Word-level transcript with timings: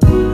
Selamat 0.00 0.24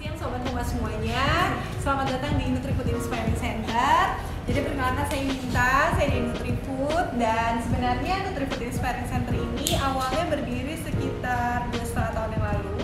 siang 0.00 0.16
Sobat 0.16 0.40
Humas 0.48 0.72
semuanya. 0.72 1.52
Selamat 1.84 2.16
datang 2.16 2.40
di 2.40 2.48
NutriFood 2.48 2.88
Inspiring 2.88 3.36
Center. 3.36 4.16
Jadi 4.48 4.58
perkenalkan 4.64 5.04
saya 5.12 5.22
Minta, 5.28 5.92
saya 5.94 6.08
di 6.08 6.20
NutriFood 6.32 7.06
Dan 7.20 7.60
sebenarnya 7.60 8.24
NutriFood 8.24 8.62
Inspiring 8.64 9.04
Center 9.12 9.36
ini 9.36 9.76
awalnya 9.76 10.24
berdiri 10.32 10.80
sekitar 10.80 11.68
2 11.76 11.84
setengah 11.84 12.12
tahun 12.16 12.30
yang 12.40 12.44
lalu. 12.48 12.80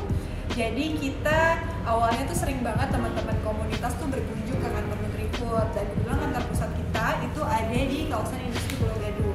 Jadi 0.52 0.84
kita 1.00 1.64
awalnya 1.84 2.28
tuh 2.28 2.36
sering 2.36 2.60
banget 2.60 2.88
teman-teman 2.92 3.36
komunitas 3.40 3.92
tuh 3.96 4.08
berkunjung 4.08 4.60
ke 4.60 4.68
kantor 4.68 4.96
NutriFood 5.04 5.68
Dan 5.72 5.84
kebetulan 5.92 6.18
kantor 6.28 6.42
pusat 6.52 6.70
kita 6.76 7.06
itu 7.24 7.40
ada 7.44 7.76
di 7.76 7.98
kawasan 8.08 8.40
industri 8.40 8.72
Pulau 8.80 8.96
Gadung 9.00 9.25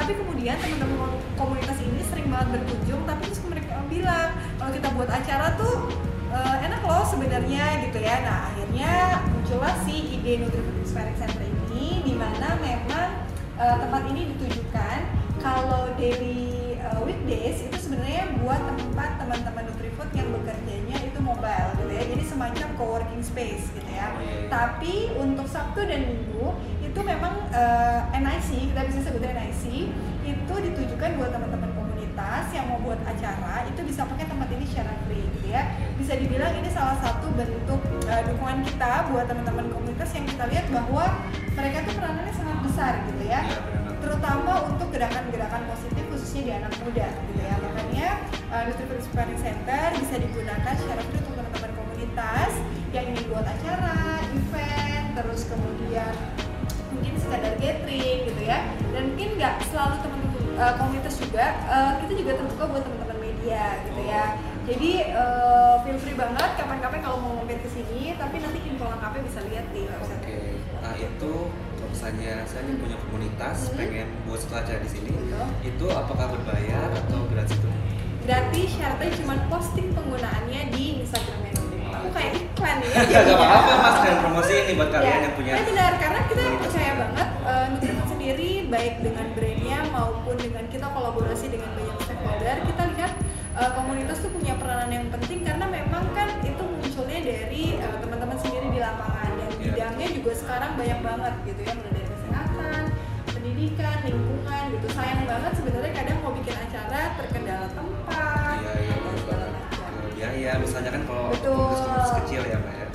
tapi 0.00 0.16
kemudian 0.16 0.56
teman-teman 0.56 1.12
komunitas 1.36 1.76
ini 1.84 2.00
sering 2.08 2.32
banget 2.32 2.56
berkunjung 2.56 3.04
tapi 3.04 3.22
terus 3.28 3.44
mereka 3.44 3.84
bilang 3.92 4.32
kalau 4.56 4.72
kita 4.72 4.88
buat 4.96 5.10
acara 5.12 5.46
tuh 5.60 5.92
eh, 6.32 6.56
enak 6.64 6.80
loh 6.88 7.04
sebenarnya 7.04 7.84
gitu 7.84 7.98
ya. 8.00 8.16
Nah 8.24 8.38
akhirnya 8.48 9.20
muncullah 9.28 9.76
si 9.84 10.16
ide 10.16 10.48
Inspiring 10.80 11.18
Center 11.20 11.44
ini 11.44 12.00
di 12.00 12.14
mana 12.16 12.56
memang 12.64 13.28
eh, 13.60 13.76
tempat 13.76 14.02
ini 14.08 14.32
ditujukan 14.32 14.98
kalau 15.44 15.92
daily 16.00 16.80
eh, 16.80 17.00
weekdays 17.04 17.68
itu 17.68 17.76
sebenarnya 17.76 18.32
buat 18.40 18.56
tempat 18.56 19.20
teman-teman 19.20 19.68
Nutrifood 19.68 20.10
yang 20.16 20.32
bekerjanya 20.32 20.89
mobile 21.30 21.70
gitu 21.78 21.92
ya. 21.94 22.04
Jadi 22.10 22.24
semacam 22.26 22.68
co-working 22.74 23.22
space 23.22 23.64
gitu 23.72 23.90
ya. 23.90 24.10
Tapi 24.50 25.14
untuk 25.14 25.46
Sabtu 25.46 25.86
dan 25.86 26.10
Minggu 26.10 26.58
itu 26.82 27.00
memang 27.00 27.46
eh, 27.54 28.18
NIC 28.18 28.74
kita 28.74 28.80
bisa 28.90 28.98
sebutnya 29.06 29.32
NIC 29.38 29.64
itu 30.20 30.54
ditujukan 30.54 31.10
buat 31.16 31.30
teman-teman 31.32 31.70
komunitas 31.74 32.44
yang 32.52 32.68
mau 32.68 32.78
buat 32.82 33.00
acara 33.06 33.64
itu 33.66 33.80
bisa 33.86 34.04
pakai 34.04 34.26
tempat 34.28 34.48
ini 34.52 34.64
secara 34.66 34.92
free 35.06 35.24
gitu 35.38 35.48
ya. 35.54 35.62
Bisa 35.96 36.18
dibilang 36.18 36.52
ini 36.58 36.68
salah 36.68 36.98
satu 36.98 37.30
bentuk 37.38 37.80
eh, 38.10 38.22
dukungan 38.26 38.66
kita 38.66 39.08
buat 39.14 39.30
teman-teman 39.30 39.70
komunitas 39.70 40.10
yang 40.12 40.26
kita 40.26 40.44
lihat 40.50 40.66
bahwa 40.74 41.04
mereka 41.54 41.86
tuh 41.86 41.94
peranannya 41.98 42.34
sangat 42.34 42.58
besar 42.66 42.92
gitu 43.06 43.24
ya 43.26 43.42
terutama 44.00 44.52
untuk 44.66 44.88
gerakan-gerakan 44.90 45.62
positif 45.70 46.04
khususnya 46.10 46.42
di 46.42 46.52
anak 46.56 46.72
muda 46.82 47.06
gitu 47.06 47.40
ya. 47.44 47.54
Makanya 47.60 48.08
uh, 48.50 48.62
Nutrifood 48.66 48.98
Inspiring 49.04 49.40
Center 49.40 49.84
bisa 50.00 50.14
digunakan 50.18 50.74
secara 50.74 51.00
free 51.06 51.20
untuk 51.20 51.34
teman-teman 51.36 51.72
komunitas 51.76 52.52
yang 52.90 53.04
ingin 53.06 53.24
buat 53.30 53.46
acara, 53.46 54.24
event, 54.34 55.06
terus 55.14 55.40
kemudian 55.46 56.14
mungkin 56.90 57.12
sekadar 57.20 57.54
gathering 57.60 58.18
gitu 58.26 58.42
ya. 58.42 58.58
Dan 58.90 59.02
mungkin 59.14 59.28
nggak 59.38 59.54
selalu 59.70 59.94
teman-teman 60.02 60.42
uh, 60.58 60.74
komunitas 60.80 61.14
juga 61.20 61.46
uh, 61.68 61.92
kita 62.04 62.12
juga 62.18 62.32
terbuka 62.40 62.64
buat 62.66 62.82
teman-teman 62.82 63.18
media 63.20 63.64
gitu 63.86 64.02
ya. 64.08 64.26
Jadi 64.70 64.92
uh, 65.16 65.82
feel 65.82 65.98
free 65.98 66.14
banget 66.14 66.50
kapan-kapan 66.54 67.00
kalau 67.02 67.18
mau 67.18 67.32
mampir 67.42 67.58
ke 67.58 67.68
sini 67.74 68.14
tapi 68.14 68.38
nanti 68.38 68.60
info 68.62 68.86
lengkapnya 68.86 69.22
bisa 69.26 69.40
lihat 69.50 69.66
di 69.74 69.82
website. 69.88 70.22
Oke, 70.22 70.40
nah 70.78 70.94
itu 70.94 71.34
misalnya 71.90 72.32
saya 72.44 72.62
nih 72.64 72.76
punya 72.78 72.96
komunitas 72.98 73.56
Hmm. 73.66 73.76
pengen 73.76 74.08
buat 74.24 74.40
acara 74.46 74.78
di 74.78 74.88
sini, 74.88 75.10
Betul. 75.10 75.46
itu 75.62 75.86
apakah 75.88 76.26
berbayar 76.30 76.88
atau 76.96 77.20
gratis 77.26 77.54
itu? 77.54 77.68
gratis 78.20 78.68
syaratnya 78.70 79.10
cuma 79.16 79.34
posting 79.48 79.88
penggunaannya 79.90 80.60
di 80.70 81.02
Instagramnya 81.02 81.50
aku 81.90 82.08
kayak 82.10 82.32
iklan 82.38 82.76
ya 82.78 83.00
Ya 83.10 83.20
gak 83.24 83.34
apa-apa 83.34 83.72
mas, 83.76 83.96
dan 84.00 84.14
promosi 84.20 84.52
ini 84.56 84.72
buat 84.74 84.90
kalian 84.90 85.08
Ya, 85.10 85.16
yang 85.20 85.34
punya. 85.34 85.52
nah 85.52 85.64
benar 85.64 85.92
karena 85.96 86.20
kita 86.24 86.42
percaya 86.56 86.92
banget 86.96 87.28
uh, 87.42 87.64
Nutrifood 87.68 88.08
sendiri 88.08 88.50
baik 88.66 88.94
dengan 89.00 89.26
brandnya 89.34 89.78
maupun 89.88 90.36
dengan 90.36 90.64
kita 90.66 90.86
kolaborasi 90.86 91.46
dengan 91.48 91.70
banyak 91.74 91.96
stakeholder 91.98 92.56
kita 92.62 92.82
lihat 92.94 93.12
uh, 93.56 93.70
komunitas 93.74 94.16
tuh 94.20 94.30
punya 94.30 94.54
peranan 94.54 94.90
yang 94.90 95.06
penting 95.10 95.40
karena 95.42 95.66
memang 95.66 96.04
kan 96.12 96.28
itu 96.40 96.62
munculnya 96.62 97.18
dari 97.20 97.64
uh, 97.78 97.96
teman-teman 97.98 98.38
sendiri 98.38 98.68
di 98.68 98.78
lapangan. 98.78 99.19
Bidangnya 99.60 100.08
juga 100.16 100.32
sekarang 100.32 100.72
banyak 100.74 101.00
banget 101.00 101.34
gitu 101.44 101.60
ya 101.60 101.72
mulai 101.76 101.92
dari 101.92 102.08
kesehatan 102.08 102.82
pendidikan 103.26 103.96
lingkungan 104.02 104.62
gitu. 104.72 104.86
Sayang 104.90 105.22
banget 105.24 105.52
sebenarnya 105.54 105.92
kadang 105.92 106.18
mau 106.20 106.32
bikin 106.32 106.56
acara 106.56 107.00
terkendala 107.16 107.66
tempat 107.70 108.56
Iya, 108.60 108.72
iya, 108.80 108.96
Eh, 109.30 110.10
Biaya, 110.16 110.52
misalnya 110.60 110.90
kan 110.92 111.02
kalau 111.04 111.32
komunitas 111.32 112.12
kecil 112.24 112.42
ya 112.44 112.56
mbak 112.60 112.74
ya. 112.76 112.86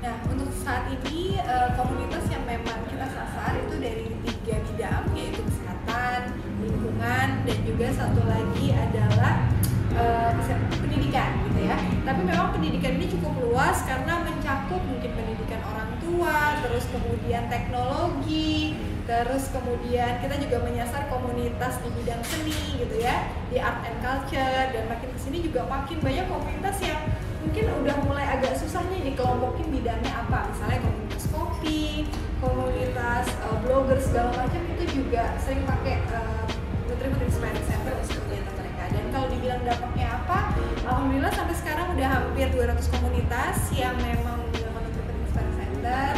Nah, 0.00 0.14
untuk 0.26 0.50
saat 0.54 0.86
ini 0.88 1.36
eh, 1.36 1.68
komunitas 1.74 2.24
yang 2.30 2.44
memang 2.46 2.78
kita 2.86 3.06
sasar 3.06 3.52
itu 3.58 3.74
dari 3.76 4.06
tiga 4.22 4.54
bidang 4.64 5.04
yaitu 5.12 5.42
kesehatan, 5.42 6.20
lingkungan, 6.62 7.28
dan 7.42 7.58
juga 7.66 7.86
satu 7.90 8.22
lagi 8.24 8.66
adalah 8.70 9.34
eh, 9.94 10.30
kese- 10.38 10.78
pendidikan 10.80 11.30
gitu 11.50 11.60
ya. 11.66 11.76
Tapi 12.06 12.20
memang 12.26 12.54
pendidikan 12.54 12.96
ini 12.98 13.06
cukup 13.10 13.34
luas 13.42 13.82
karena 13.86 14.22
mencakup 14.22 14.82
mungkin 14.86 15.10
pendidikan 15.14 15.60
orang 15.66 15.90
tua, 16.02 16.58
terus 16.62 16.84
kemudian 16.90 17.46
teknologi, 17.50 18.78
terus 19.06 19.50
kemudian 19.50 20.22
kita 20.22 20.34
juga 20.38 20.58
menyasar 20.62 21.10
komunitas 21.10 21.82
di 21.82 21.88
bidang 21.98 22.22
seni 22.22 22.78
gitu 22.78 22.96
ya, 23.02 23.30
di 23.50 23.58
art 23.58 23.82
and 23.86 23.98
culture 23.98 24.64
dan 24.70 24.84
makin 24.86 25.08
ke 25.10 25.18
sini 25.18 25.38
juga 25.42 25.66
makin 25.66 25.98
banyak 25.98 26.26
komunitas 26.30 26.76
yang 26.82 27.00
mungkin 27.40 27.64
udah 27.82 27.96
mulai 28.04 28.26
agak 28.36 28.52
susah 28.54 28.84
nih 28.92 29.00
dikelompokin 29.10 29.72
bidangnya 29.72 30.12
apa 30.12 30.52
misalnya 30.52 30.78
komunitas 30.84 31.24
kopi 31.32 32.04
komunitas 32.38 33.26
uh, 33.48 33.56
blogger 33.64 33.96
segala 33.96 34.30
macam 34.36 34.60
itu 34.76 34.84
juga 35.00 35.34
sering 35.40 35.64
pakai 35.64 36.04
uh, 36.12 36.44
Nutrifood 36.84 37.24
Inspiring 37.24 37.64
Center 37.64 37.96
dan 38.90 39.04
kalau 39.08 39.26
dibilang 39.28 39.62
dampaknya 39.62 40.06
apa 40.14 40.38
Alhamdulillah 40.82 41.32
sampai 41.32 41.54
sekarang 41.54 41.86
udah 41.92 42.08
hampir 42.08 42.46
200 42.48 42.76
komunitas 42.90 43.56
yang 43.72 43.94
memang 43.98 44.42
menggunakan 44.42 44.80
Nutrifood 44.82 45.16
Inspiring 45.18 45.54
Center. 45.56 46.08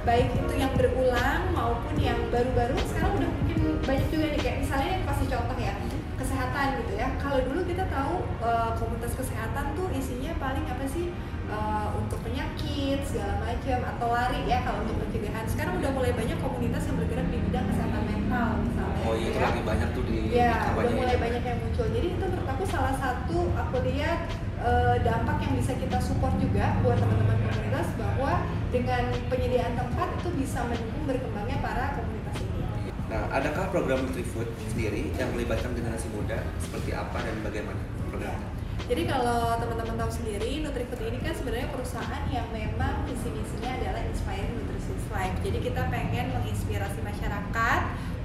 Baik 0.00 0.28
itu 0.32 0.52
yang 0.56 0.72
berulang 0.74 1.42
maupun 1.52 1.94
yang 1.98 2.16
baru-baru 2.28 2.72
sekarang 2.86 3.12
udah 3.16 3.28
mungkin 3.30 3.58
banyak 3.82 4.06
juga 4.08 4.26
nih. 4.28 4.40
Kayak 4.40 4.56
misalnya 4.60 4.90
yang 4.96 5.04
kasih 5.04 5.26
contoh 5.28 5.58
ya 5.58 5.74
kesehatan 6.16 6.66
gitu 6.78 6.92
ya. 6.96 7.08
Kalau 7.16 7.38
dulu 7.42 7.60
kita 7.64 7.84
tahu 7.86 8.14
uh, 8.40 8.70
komunitas 8.76 9.12
kesehatan 9.12 9.64
tuh 9.74 9.88
isinya 9.92 10.32
paling 10.38 10.64
apa 10.66 10.84
sih? 10.86 11.10
Uh, 11.50 11.90
untuk 11.98 12.22
penyakit 12.22 13.02
segala 13.02 13.42
macam 13.42 13.82
atau 13.82 14.08
lari 14.14 14.46
ya 14.46 14.62
kalau 14.62 14.86
untuk 14.86 15.02
pencegahan. 15.02 15.42
Sekarang 15.50 15.82
udah 15.82 15.90
mulai 15.90 16.14
banyak 16.14 16.38
komunitas 16.38 16.86
yang 16.86 16.94
bergerak 16.94 17.26
di 17.26 17.38
bidang 17.42 17.66
kesehatan 17.66 18.02
mental 18.06 18.50
misalnya 18.62 19.02
Oh 19.02 19.14
iya, 19.18 19.26
gitu 19.26 19.34
itu 19.34 19.40
ya. 19.42 19.46
lagi 19.50 19.62
banyak 19.66 19.88
tuh 19.90 20.02
di 20.06 20.16
Ya, 20.30 20.54
udah 20.70 20.92
mulai 20.94 21.16
ini. 21.18 21.24
banyak 21.26 21.39
muncul. 21.80 21.96
Jadi 21.96 22.08
itu 22.12 22.24
menurut 22.28 22.48
aku 22.52 22.64
salah 22.68 22.94
satu 23.00 23.38
aku 23.56 23.76
lihat 23.88 24.28
eh, 24.60 24.96
dampak 25.00 25.36
yang 25.40 25.52
bisa 25.56 25.72
kita 25.80 25.96
support 25.96 26.36
juga 26.36 26.76
buat 26.84 27.00
teman-teman 27.00 27.36
komunitas 27.40 27.88
bahwa 27.96 28.44
dengan 28.68 29.02
penyediaan 29.32 29.74
tempat 29.74 30.08
itu 30.20 30.28
bisa 30.36 30.60
mendukung 30.68 31.04
berkembangnya 31.08 31.58
para 31.64 31.96
komunitas 31.96 32.36
ini. 32.44 32.60
Nah, 33.08 33.26
adakah 33.32 33.64
program 33.72 34.06
Nutrifood 34.06 34.46
sendiri 34.70 35.10
yang 35.16 35.32
melibatkan 35.34 35.72
generasi 35.74 36.06
muda 36.12 36.44
seperti 36.60 36.94
apa 36.94 37.18
dan 37.24 37.34
bagaimana 37.42 37.80
programnya? 38.12 38.48
Jadi 38.86 39.06
kalau 39.06 39.54
teman-teman 39.58 39.96
tahu 40.02 40.10
sendiri, 40.10 40.62
Nutrifood 40.66 41.00
ini 41.02 41.18
kan 41.22 41.32
sebenarnya 41.34 41.70
perusahaan 41.72 42.22
yang 42.30 42.46
memang 42.54 43.06
visi 43.06 43.30
misinya 43.32 43.70
adalah 43.78 44.02
inspiring 44.04 44.52
nutritious 44.52 45.06
life. 45.14 45.36
Jadi 45.46 45.58
kita 45.62 45.82
pengen 45.90 46.26
menginspirasi 46.34 46.98
masyarakat, 47.02 47.80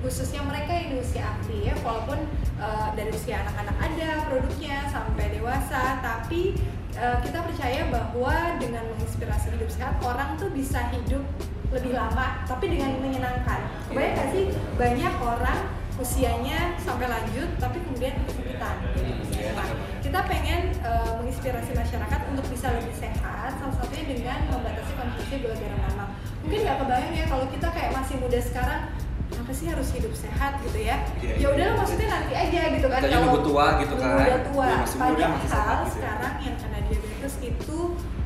khususnya 0.05 0.45
mereka 0.45 0.69
yang 0.69 0.87
di 0.93 0.97
usia 1.01 1.25
aktif, 1.25 1.73
walaupun 1.81 2.29
eh, 2.61 2.89
dari 2.93 3.09
usia 3.09 3.41
anak-anak 3.41 3.77
ada 3.81 4.09
produknya 4.29 4.85
sampai 4.93 5.33
dewasa, 5.33 5.97
tapi 6.05 6.53
eh, 6.93 7.17
kita 7.25 7.41
percaya 7.41 7.89
bahwa 7.89 8.61
dengan 8.61 8.85
menginspirasi 8.93 9.57
hidup 9.57 9.69
sehat, 9.73 9.97
orang 10.05 10.37
tuh 10.37 10.53
bisa 10.53 10.93
hidup 10.93 11.25
lebih 11.73 11.97
lama, 11.97 12.45
tapi 12.45 12.69
dengan 12.69 13.01
menyenangkan. 13.01 13.65
Kebayang 13.89 14.13
nggak 14.13 14.29
sih 14.29 14.45
banyak 14.77 15.13
orang 15.17 15.59
usianya 15.97 16.77
sampai 16.77 17.09
lanjut, 17.09 17.49
tapi 17.57 17.81
kemudian 17.81 18.13
kesulitan. 18.29 18.77
Iya, 18.93 19.25
Nah, 19.55 19.69
kita 20.03 20.19
pengen 20.29 20.69
eh, 20.85 21.11
menginspirasi 21.17 21.73
masyarakat 21.73 22.19
untuk 22.29 22.45
bisa 22.53 22.69
lebih 22.77 22.93
sehat 22.93 23.57
salah 23.57 23.73
satunya 23.81 24.05
dengan 24.05 24.39
membatasi 24.53 24.93
konsumsi 24.93 25.41
gula 25.41 25.55
lemak 25.57 26.09
mungkin 26.45 26.59
nggak 26.61 26.77
kebayang 26.77 27.13
ya 27.17 27.25
kalau 27.25 27.45
kita 27.49 27.67
kayak 27.73 27.91
masih 27.97 28.15
muda 28.21 28.39
sekarang 28.41 28.81
kenapa 29.45 29.61
sih 29.61 29.69
harus 29.69 29.89
hidup 29.93 30.13
sehat 30.17 30.57
gitu 30.59 30.79
ya 30.79 31.05
Iya, 31.21 31.29
ya 31.29 31.35
iya. 31.37 31.47
udahlah 31.53 31.75
maksudnya 31.77 32.07
nanti 32.09 32.33
aja 32.33 32.61
gitu 32.73 32.87
kan 32.89 32.99
aja 32.99 33.17
nunggu 33.21 33.39
tua 33.45 33.65
gitu 33.77 33.93
kan. 33.93 34.09
udah 34.17 34.39
tua 34.41 34.65
Udah 34.65 34.77
masih 34.81 34.97
muda, 34.97 35.05
masih 35.05 35.45
sehat 35.45 35.61
padahal 35.61 35.77
gitu 35.77 35.85
ya. 35.85 35.93
sekarang 35.93 36.33
yang 36.41 36.55
kena 36.57 36.79
diabetes 36.81 37.33
itu 37.45 37.79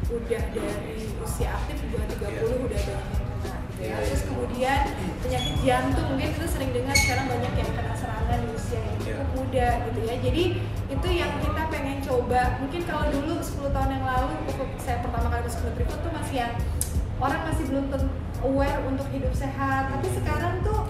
udah 0.10 0.44
dari 0.48 0.96
usia 1.20 1.50
aktif 1.52 1.78
juga 1.84 2.04
30 2.08 2.24
Iya. 2.24 2.40
udah 2.40 2.80
banyak 2.80 2.88
yang 2.88 3.04
kena 3.36 3.52
gitu 3.60 3.82
ya 3.84 3.84
Iya, 3.84 3.96
terus 4.00 4.16
iya. 4.16 4.28
kemudian 4.32 4.80
penyakit 5.20 5.56
jantung 5.60 6.06
mungkin 6.08 6.30
kita 6.32 6.48
sering 6.48 6.72
dengar 6.72 6.96
sekarang 6.96 7.26
banyak 7.28 7.54
yang 7.54 7.72
kena 7.76 7.94
serangan 7.94 8.38
di 8.40 8.48
usia 8.56 8.80
yang 8.80 8.96
Iya. 8.96 9.04
cukup 9.12 9.28
muda 9.36 9.68
gitu 9.84 10.00
ya 10.08 10.16
jadi 10.24 10.44
itu 10.88 11.08
yang 11.12 11.32
kita 11.38 11.62
pengen 11.68 11.98
coba 12.00 12.42
mungkin 12.58 12.82
kalau 12.88 13.06
dulu 13.12 13.34
10 13.38 13.76
tahun 13.76 13.90
yang 13.92 14.06
lalu 14.08 14.30
saya 14.80 14.98
pertama 15.04 15.28
kali 15.28 15.42
masuk 15.44 15.62
Nutrifood 15.68 16.00
tuh 16.00 16.12
masih 16.16 16.36
yang 16.40 16.54
orang 17.20 17.42
masih 17.44 17.64
belum 17.68 17.86
aware 18.40 18.80
untuk 18.88 19.08
hidup 19.12 19.36
sehat 19.36 19.92
tapi 19.92 20.08
sekarang 20.10 20.64
tuh 20.64 20.80
Udah 20.80 20.89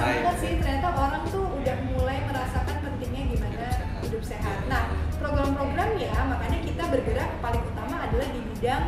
banget 0.00 0.36
sih 0.40 0.52
ternyata 0.56 0.88
orang 0.96 1.22
tuh 1.28 1.44
udah 1.44 1.76
mulai 1.92 2.18
merasakan 2.24 2.76
pentingnya 2.80 3.22
gimana 3.36 3.66
hidup 4.00 4.22
sehat. 4.24 4.58
Nah 4.66 4.88
program-program 5.20 6.00
ya 6.00 6.14
makanya 6.26 6.58
kita 6.64 6.84
bergerak 6.88 7.30
paling 7.44 7.62
utama 7.68 7.96
adalah 8.08 8.28
di 8.32 8.40
bidang 8.54 8.84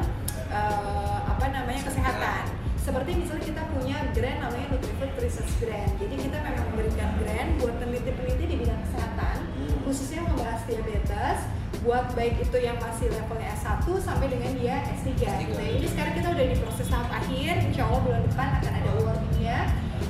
uh, 0.48 1.18
apa 1.28 1.46
namanya 1.52 1.82
kesehatan. 1.84 2.42
Seperti 2.82 3.14
misalnya 3.14 3.44
kita 3.46 3.62
punya 3.70 3.96
grant 4.10 4.38
namanya 4.42 4.66
Nutrifood 4.74 5.14
Research 5.22 5.54
Grant. 5.62 5.92
Jadi 6.02 6.14
kita 6.18 6.36
memang 6.42 6.66
memberikan 6.74 7.14
grant 7.22 7.50
buat 7.62 7.78
peneliti-peneliti 7.78 8.44
di 8.50 8.56
bidang 8.58 8.80
kesehatan, 8.90 9.36
khususnya 9.86 10.26
membahas 10.26 10.66
diabetes, 10.66 11.46
buat 11.86 12.10
baik 12.18 12.42
itu 12.42 12.58
yang 12.58 12.74
masih 12.82 13.06
levelnya 13.10 13.54
S1 13.54 13.86
sampai 14.02 14.26
dengan 14.34 14.50
dia 14.58 14.82
S3 14.98 15.14
gitu. 15.14 15.54
Jadi 15.54 15.86
sekarang 15.94 16.14
kita 16.18 16.28
udah 16.34 16.46
di 16.50 16.56
proses 16.58 16.86
tahap 16.90 17.10
akhir, 17.10 17.52
insya 17.70 17.82
Allah 17.86 18.02
bulan 18.02 18.22
depan 18.26 18.48
akan 18.58 18.72
ada 18.74 18.90
awardnya. 18.98 19.58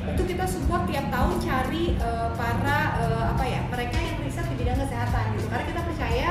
Itu 0.09 0.23
kita 0.25 0.45
support 0.45 0.83
tiap 0.87 1.07
tahun 1.09 1.37
cari 1.39 1.85
eh, 1.95 2.29
para 2.35 2.79
eh, 2.99 3.25
apa 3.29 3.45
ya 3.45 3.61
mereka 3.67 3.97
yang 3.97 4.17
riset 4.21 4.47
di 4.47 4.57
bidang 4.57 4.79
kesehatan 4.79 5.25
gitu. 5.35 5.47
Karena 5.47 5.65
kita 5.67 5.81
percaya 5.83 6.29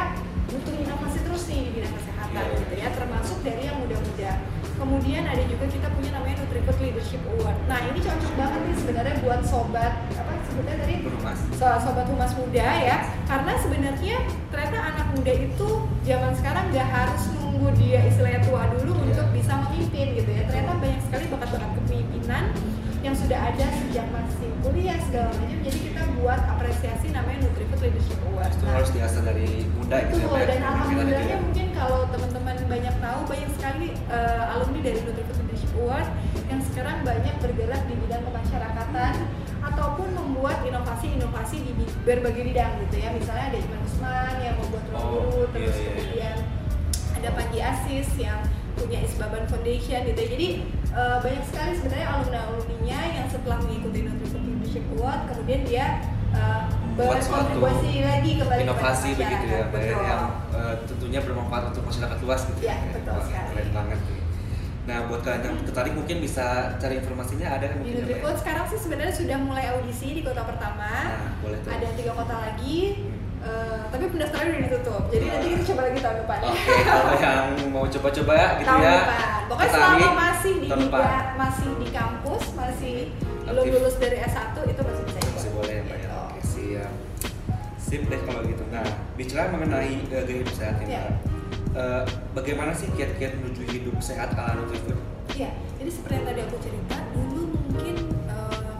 butuh 0.47 0.73
inovasi 0.75 1.19
terus 1.21 1.43
nih 1.47 1.59
di 1.63 1.71
bidang 1.73 1.93
kesehatan 1.93 2.09
Iya. 2.31 2.55
gitu 2.57 2.73
ya, 2.75 2.87
termasuk 2.91 3.37
dari 3.41 3.61
yang 3.65 3.77
muda-muda. 3.77 4.31
Kemudian 4.73 5.23
ada 5.23 5.43
juga 5.43 5.65
kita 5.67 5.87
punya 5.91 6.09
namanya 6.11 6.41
Nutrifood 6.41 6.77
Leadership 6.79 7.21
Award. 7.27 7.57
Nah 7.67 7.79
ini 7.85 7.99
cocok 7.99 8.33
banget 8.33 8.61
nih 8.63 8.75
sebenarnya 8.77 9.15
buat 9.19 9.41
sobat 9.43 9.93
apa 10.09 10.31
sebutnya 10.47 10.75
tadi 10.79 10.95
so- 11.53 11.79
sobat 11.79 12.07
humas 12.07 12.31
muda 12.33 12.67
ya 12.81 12.97
karena 13.23 13.51
sebenarnya 13.57 14.15
ternyata 14.47 14.77
anak 14.81 15.07
muda 15.11 15.33
itu 15.33 15.67
zaman 16.01 16.31
sekarang 16.33 16.65
nggak 16.71 16.87
harus 16.87 17.23
nunggu 17.31 17.67
dia 17.77 17.99
istilahnya 18.03 18.41
tua 18.41 18.63
dulu 18.73 18.91
Iya. 18.95 19.03
untuk 19.11 19.27
bisa 19.31 19.53
memimpin 19.59 20.07
gitu 20.17 20.29
ya 20.29 20.43
ternyata 20.45 20.71
banyak 20.75 21.01
sekali 21.03 21.25
bakat-bakat 21.29 21.69
kepemimpinan 21.77 22.43
yang 23.01 23.15
sudah 23.17 23.39
ada 23.41 23.65
sejak 23.81 24.05
masih 24.09 24.49
kuliah 24.61 24.97
segala 25.01 25.33
macam 25.33 25.57
jadi 25.59 25.77
kita 25.81 26.01
buat 26.15 26.41
apresiasi 26.47 27.07
namanya 27.09 27.39
Nutrifood 27.43 27.81
Leadership 27.81 28.19
Award 28.29 28.51
Itu 28.51 28.61
Nah, 28.61 28.73
harus 28.77 28.89
diasah 28.91 29.21
dari 29.21 29.49
muda 29.73 29.97
gitu 30.05 30.21
Betul, 30.21 30.29
ya 30.31 30.37
ya. 30.37 30.45
dan 30.47 30.61
alhamdulillahnya 30.63 31.37
mungkin 31.41 31.67
kalau 31.73 31.99
teman-teman 32.07 32.55
banyak 32.61 32.95
tahu 32.97 33.19
banyak 33.25 33.49
sekali 33.57 33.87
eh, 34.07 34.53
alumni 34.53 34.79
dari 34.81 34.99
Nutrifood 35.01 35.37
Leadership 35.41 35.73
Award 35.75 36.07
yang 36.45 36.61
sekarang 36.61 36.97
banyak 37.01 37.35
bergerak 37.39 37.81
di 37.85 37.95
bidang 37.97 38.21
kemasyarakatan 38.21 39.13
ataupun 39.61 40.07
membuat 40.13 40.57
inovasi-inovasi 40.61 41.57
di 41.63 41.71
berbagai 42.01 42.43
bidang 42.43 42.71
gitu 42.85 42.95
ya 42.97 43.09
misalnya 43.11 43.45
ada 43.49 43.57
Iman 43.57 43.81
Usman 43.81 44.33
yang 44.41 44.55
membuat 44.61 44.83
ruang 44.89 45.01
Oh, 45.01 45.09
guru 45.09 45.41
iya, 45.41 45.45
terus 45.53 45.73
iya, 45.73 45.81
iya. 45.81 45.91
kemudian 45.97 46.37
ada 47.17 47.29
Panji 47.33 47.59
Asis 47.61 48.09
yang 48.17 48.39
punya 48.71 48.99
Isbaban 49.01 49.45
Foundation 49.45 49.99
gitu 50.05 50.17
ya. 50.17 50.29
jadi 50.29 50.47
eh, 50.91 51.17
banyak 51.19 51.43
sekali 51.45 51.71
sebenarnya 51.75 52.07
alumni-alumninya 52.81 52.99
yang 53.13 53.27
setelah 53.29 53.57
mengikuti 53.61 53.99
Nutrifood 54.05 54.43
Leadership 54.43 54.83
Award 54.97 55.21
kemudian 55.29 55.61
dia 55.65 55.85
suatu 56.31 56.79
berkontribusi 56.95 57.93
lagi 58.03 58.31
kepada 58.39 58.61
inovasi 58.63 59.09
begitu 59.15 59.45
ya. 59.47 59.63
Pak, 59.67 59.79
ya, 59.79 59.93
Betul. 59.93 60.01
yang 60.07 60.23
eh, 60.55 60.75
tentunya 60.87 61.19
bermanfaat 61.23 61.63
untuk 61.75 61.83
masyarakat 61.87 62.17
luas 62.23 62.41
gitu 62.47 62.59
Iya, 62.63 62.75
betul 62.93 63.13
Wah, 63.15 63.25
sekali. 63.27 63.47
keren 63.51 63.69
banget. 63.75 63.99
Nah, 64.81 64.97
buat 65.05 65.21
kalian 65.21 65.43
yang 65.45 65.55
tertarik 65.61 65.93
mungkin 65.93 66.17
bisa 66.25 66.45
cari 66.81 66.95
informasinya 66.97 67.47
ada 67.53 67.65
kan 67.69 67.75
Di 67.77 67.79
mungkin 67.85 67.93
ya, 67.93 67.99
Pak, 67.99 68.01
ya? 68.01 68.07
Nutrifood 68.17 68.37
sekarang 68.41 68.65
sih 68.71 68.79
sebenarnya 68.81 69.13
sudah 69.13 69.37
mulai 69.39 69.65
audisi 69.75 70.07
di 70.15 70.21
kota 70.23 70.41
pertama. 70.47 70.89
Nah, 70.89 71.31
boleh 71.43 71.57
tuh. 71.61 71.69
Ada 71.69 71.87
tiga 71.95 72.11
kota 72.17 72.35
lagi, 72.35 72.77
Eh, 73.41 73.79
tapi 73.89 74.05
pendaftaran 74.05 74.53
udah 74.53 74.61
ditutup. 74.69 75.03
Jadi 75.09 75.25
nanti 75.25 75.47
kita 75.49 75.63
coba 75.73 75.81
lagi 75.89 75.99
tahun 75.99 76.17
depan. 76.21 76.39
Oke, 76.45 76.75
kalau 76.85 77.13
yang 77.25 77.47
mau 77.73 77.85
coba-coba 77.89 78.33
gitu 78.61 78.69
tahun 78.69 78.81
ya. 78.85 78.93
depan. 79.01 79.39
Pokoknya 79.49 79.71
selama 79.73 80.07
masih 80.13 80.53
di 80.61 80.69
masih 81.35 81.69
di 81.81 81.87
kampus, 81.89 82.43
masih 82.53 82.95
belum 83.41 83.65
lulus 83.67 83.95
dari 83.97 84.17
S1 84.21 84.55
itu 84.63 84.81
masih 84.85 85.03
bisa 85.09 85.19
ikut. 85.19 85.33
masih 85.35 85.51
boleh 85.57 85.73
ya 85.73 85.83
Pak 85.83 85.89
ya. 85.89 85.97
Gitu. 85.97 86.17
Oke, 86.21 86.39
siap. 86.45 86.91
Sip 87.81 88.01
deh 88.07 88.21
kalau 88.23 88.41
gitu. 88.45 88.63
Nah, 88.69 88.85
bicara 89.17 89.49
mengenai 89.49 89.93
eh, 90.05 90.21
gaya 90.21 90.37
hidup 90.45 90.53
sehat 90.53 90.75
ini, 90.85 90.93
Ya. 90.93 91.03
Eh, 91.71 92.03
bagaimana 92.31 92.71
sih 92.71 92.87
kiat-kiat 92.93 93.41
menuju 93.41 93.63
hidup 93.65 93.95
sehat 93.99 94.37
ala 94.37 94.53
Nutrifood? 94.55 94.99
Iya, 95.33 95.49
jadi 95.79 95.89
seperti 95.89 96.13
yang 96.19 96.27
tadi 96.27 96.39
aku 96.43 96.57
cerita, 96.59 96.95
dulu 97.15 97.41
mungkin 97.71 97.95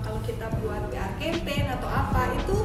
kalau 0.03 0.19
kita 0.21 0.45
buat 0.59 0.91
PR 0.91 1.11
campaign 1.15 1.65
atau 1.71 1.87
apa 1.87 2.35
itu 2.35 2.57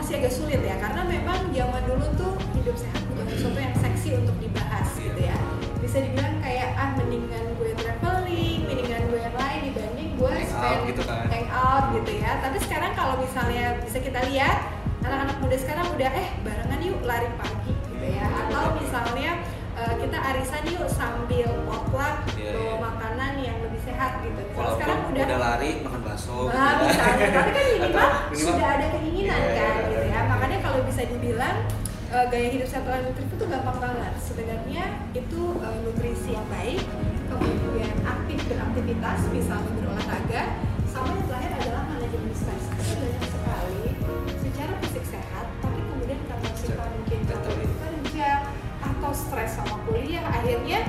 masih 0.00 0.16
agak 0.16 0.32
sulit 0.32 0.60
ya, 0.60 0.76
karena 0.76 1.04
memang 1.04 1.38
zaman 1.50 1.82
dulu 1.84 2.06
tuh 2.16 2.32
hidup 2.54 2.72
sehat 2.74 3.04
bukan 3.06 3.26
sesuatu 3.28 3.58
yang 3.58 3.76
seksi 3.76 4.10
untuk 4.16 4.32
dibahas 4.38 4.88
gitu 4.96 5.20
ya. 5.20 5.36
Bisa 5.76 6.00
dibilang 6.00 6.40
kayak 6.40 6.72
ah 6.74 6.90
mendingan 6.94 7.44
gue 7.54 7.70
traveling, 7.74 8.58
mendingan 8.64 9.02
gue 9.06 9.20
yang 9.20 9.36
lain 9.36 9.60
dibanding 9.68 10.10
gue 10.14 10.32
Hang 10.32 10.40
out 10.40 10.56
spend 10.56 10.80
gitu 10.88 11.02
kan. 11.04 11.24
hang 11.28 11.48
out 11.50 11.84
gitu 11.94 12.12
ya. 12.16 12.32
Tapi 12.40 12.56
sekarang 12.58 12.92
kalau 12.94 13.14
misalnya 13.18 13.76
bisa 13.80 13.98
kita 13.98 14.20
lihat 14.24 14.56
anak-anak 15.00 15.36
muda 15.38 15.56
sekarang 15.58 15.86
udah 15.90 16.10
eh 16.10 16.28
barengan 16.40 16.80
yuk 16.80 17.00
lari 17.04 17.28
pagi 17.36 17.72
gitu 17.86 18.06
ya, 18.06 18.24
atau 18.24 18.64
misalnya 18.76 19.30
eh, 19.74 19.94
kita 19.96 20.16
arisan 20.18 20.64
yuk 20.66 20.88
sambil 20.88 21.48
potluck 21.64 22.16
Iya, 22.36 22.56
bawa 22.56 22.74
makanan 22.86 23.32
yang 23.38 23.56
lebih 23.60 23.80
sehat 23.80 24.20
gitu. 24.20 24.40
Kalau 24.52 24.76
sekarang 24.76 24.98
udah, 25.08 25.24
udah, 25.24 25.38
lari 25.38 25.70
makan 25.80 26.00
bakso 26.00 26.48
nah, 26.48 26.72
ya. 26.72 26.84
misalnya, 26.84 27.26
tapi 27.30 27.50
kan 27.50 27.64
Atau 27.80 27.88
minimal- 28.28 28.36
sudah 28.36 28.68
ada 28.70 28.86
keinginan 28.92 29.40
Iya, 29.40 29.52
kan 29.56 29.72
iya, 29.72 29.88
gitu 29.88 30.04
iya. 30.04 30.12
ya. 30.12 30.20
Makanya 30.28 30.58
kalau 30.60 30.78
bisa 31.00 31.16
dibilang 31.16 31.56
eh, 32.12 32.24
gaya 32.28 32.48
hidup 32.52 32.68
sehat 32.68 32.84
ala 32.84 33.00
nutrisi 33.00 33.32
itu 33.32 33.46
gampang 33.48 33.78
banget. 33.80 34.12
Sebenarnya 34.20 34.84
itu 35.16 35.56
eh, 35.56 35.76
nutrisi 35.80 36.36
yang 36.36 36.44
baik, 36.52 36.76
kemudian 37.32 37.88
aktif 38.04 38.36
beraktivitas, 38.52 39.24
misalnya 39.32 39.72
berolahraga, 39.80 40.60
sama 40.84 41.16
yang 41.16 41.24
terakhir 41.24 41.52
adalah 41.56 41.82
manajemen 41.88 42.36
stres. 42.36 42.64
Itu 42.76 42.92
banyak 43.00 43.24
sekali 43.32 43.84
secara 44.44 44.72
fisik 44.84 45.04
sehat, 45.08 45.48
tapi 45.64 45.80
kemudian 45.88 46.20
karena 46.28 46.50
kita 46.52 46.84
mungkin 46.84 47.20
kerja 47.32 48.28
atau 48.84 49.10
stres 49.16 49.56
sama 49.56 49.80
kuliah, 49.88 50.20
akhirnya 50.28 50.84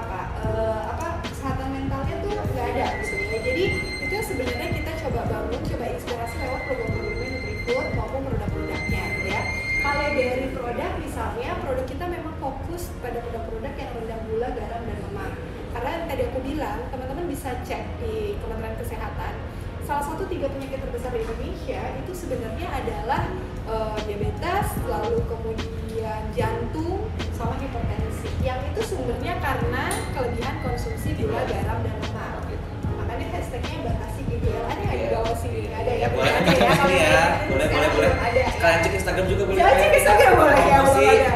apa 0.00 0.20
eh, 0.48 0.80
apa 0.96 1.08
kesehatan 1.28 1.76
mentalnya 1.76 2.24
tuh 2.24 2.32
nggak 2.32 2.66
ada 2.72 2.86
gitu 3.04 3.14
ya 3.20 3.38
jadi 3.44 3.64
itu 4.00 4.16
sebenarnya 4.32 4.68
kita 4.80 4.92
coba 5.04 5.20
bangun 5.28 5.60
coba 5.60 5.84
inspirasi 5.92 6.36
lewat 6.40 6.60
program-programnya 6.68 7.25
Nutrifood 7.66 7.98
maupun 7.98 8.22
produk-produknya 8.30 9.04
ya. 9.26 9.42
Kalau 9.82 10.06
dari 10.14 10.54
produk 10.54 10.90
misalnya 11.02 11.50
produk 11.58 11.82
kita 11.82 12.06
memang 12.06 12.34
fokus 12.38 12.94
pada 13.02 13.18
produk-produk 13.18 13.74
yang 13.74 13.90
rendah 13.90 14.18
gula 14.30 14.48
garam 14.54 14.82
dan 14.86 14.98
lemak. 15.02 15.32
Karena 15.74 15.90
yang 15.98 16.04
tadi 16.06 16.22
aku 16.30 16.38
bilang 16.46 16.78
teman-teman 16.94 17.26
bisa 17.26 17.58
cek 17.66 17.82
di 17.98 18.38
Kementerian 18.38 18.78
Kesehatan 18.78 19.34
salah 19.82 20.04
satu 20.06 20.30
tiga 20.30 20.46
penyakit 20.46 20.78
terbesar 20.78 21.10
di 21.10 21.26
Indonesia 21.26 21.82
itu 22.06 22.12
sebenarnya 22.14 22.70
adalah 22.70 23.22
eh, 23.66 23.98
diabetes 24.06 24.66
lalu 24.86 25.18
kemudian 25.26 26.22
jantung 26.38 27.10
sama 27.34 27.58
hipertensi. 27.58 28.30
Yang 28.46 28.62
itu 28.70 28.94
sumbernya 28.94 29.42
karena 29.42 29.90
kelebihan 30.14 30.62
konsumsi 30.62 31.18
gula 31.18 31.42
garam 31.50 31.82
dan 31.82 31.98
lemak. 31.98 32.46
Makanya 32.94 33.26
hashtagnya 33.34 33.90
batasi 33.90 34.15
GGL 34.15 34.15
ada 34.62 34.80
nggak 34.80 34.96
di 34.96 35.06
bawah 35.10 35.34
sini 35.34 35.60
ada 35.68 35.92
Ya, 35.92 36.08
boleh 36.08 36.30
Ada 36.30 36.52
ya, 36.52 36.70
ya. 36.90 37.22
Boleh, 37.46 37.66
boleh, 37.66 37.88
boleh. 37.92 38.10
Kalian 38.56 38.78
cek 38.80 38.92
Instagram 38.96 39.26
juga 39.26 39.42
boleh. 39.44 39.56
Jangan 39.56 39.74
cek 39.76 39.92
Instagram 39.94 40.32
boleh 40.34 40.56
ya, 40.56 40.78
belum 40.82 40.96
ada. 40.96 41.32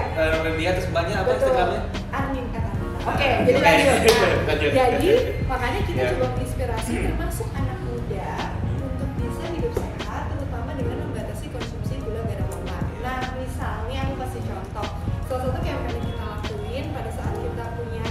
eh, 0.61 0.73
terus 0.75 0.89
banyak 0.91 1.17
apa. 1.17 1.31
Instagramnya? 1.33 1.81
Armin 2.11 2.47
kata 2.51 2.69
Oke, 3.01 3.29
jadi 3.47 3.59
lanjut. 3.59 3.97
Nah, 4.45 4.57
jadi 4.77 5.11
makanya 5.51 5.81
kita 5.83 5.99
Ya. 5.99 6.09
coba 6.13 6.27
menginspirasi 6.31 6.93
termasuk 7.03 7.49
anak 7.51 7.79
muda 7.81 8.31
untuk 8.77 9.09
bisa 9.17 9.45
hidup 9.49 9.73
sehat, 9.73 10.23
terutama 10.29 10.71
dengan 10.77 10.97
membatasi 11.03 11.47
konsumsi 11.49 11.95
gula 11.99 12.21
garam 12.23 12.49
lemak. 12.53 12.85
Nah, 13.01 13.21
misalnya 13.35 13.99
aku 14.05 14.15
kasih 14.21 14.43
contoh, 14.45 14.89
salah 15.25 15.43
satu 15.49 15.59
yang 15.65 15.81
kita 15.89 16.13
lakuin 16.21 16.85
pada 16.93 17.11
saat 17.11 17.35
kita 17.35 17.65
punya 17.73 18.07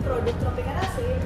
produk 0.00 0.34
Tropicana 0.40 0.82
Slim, 0.96 1.18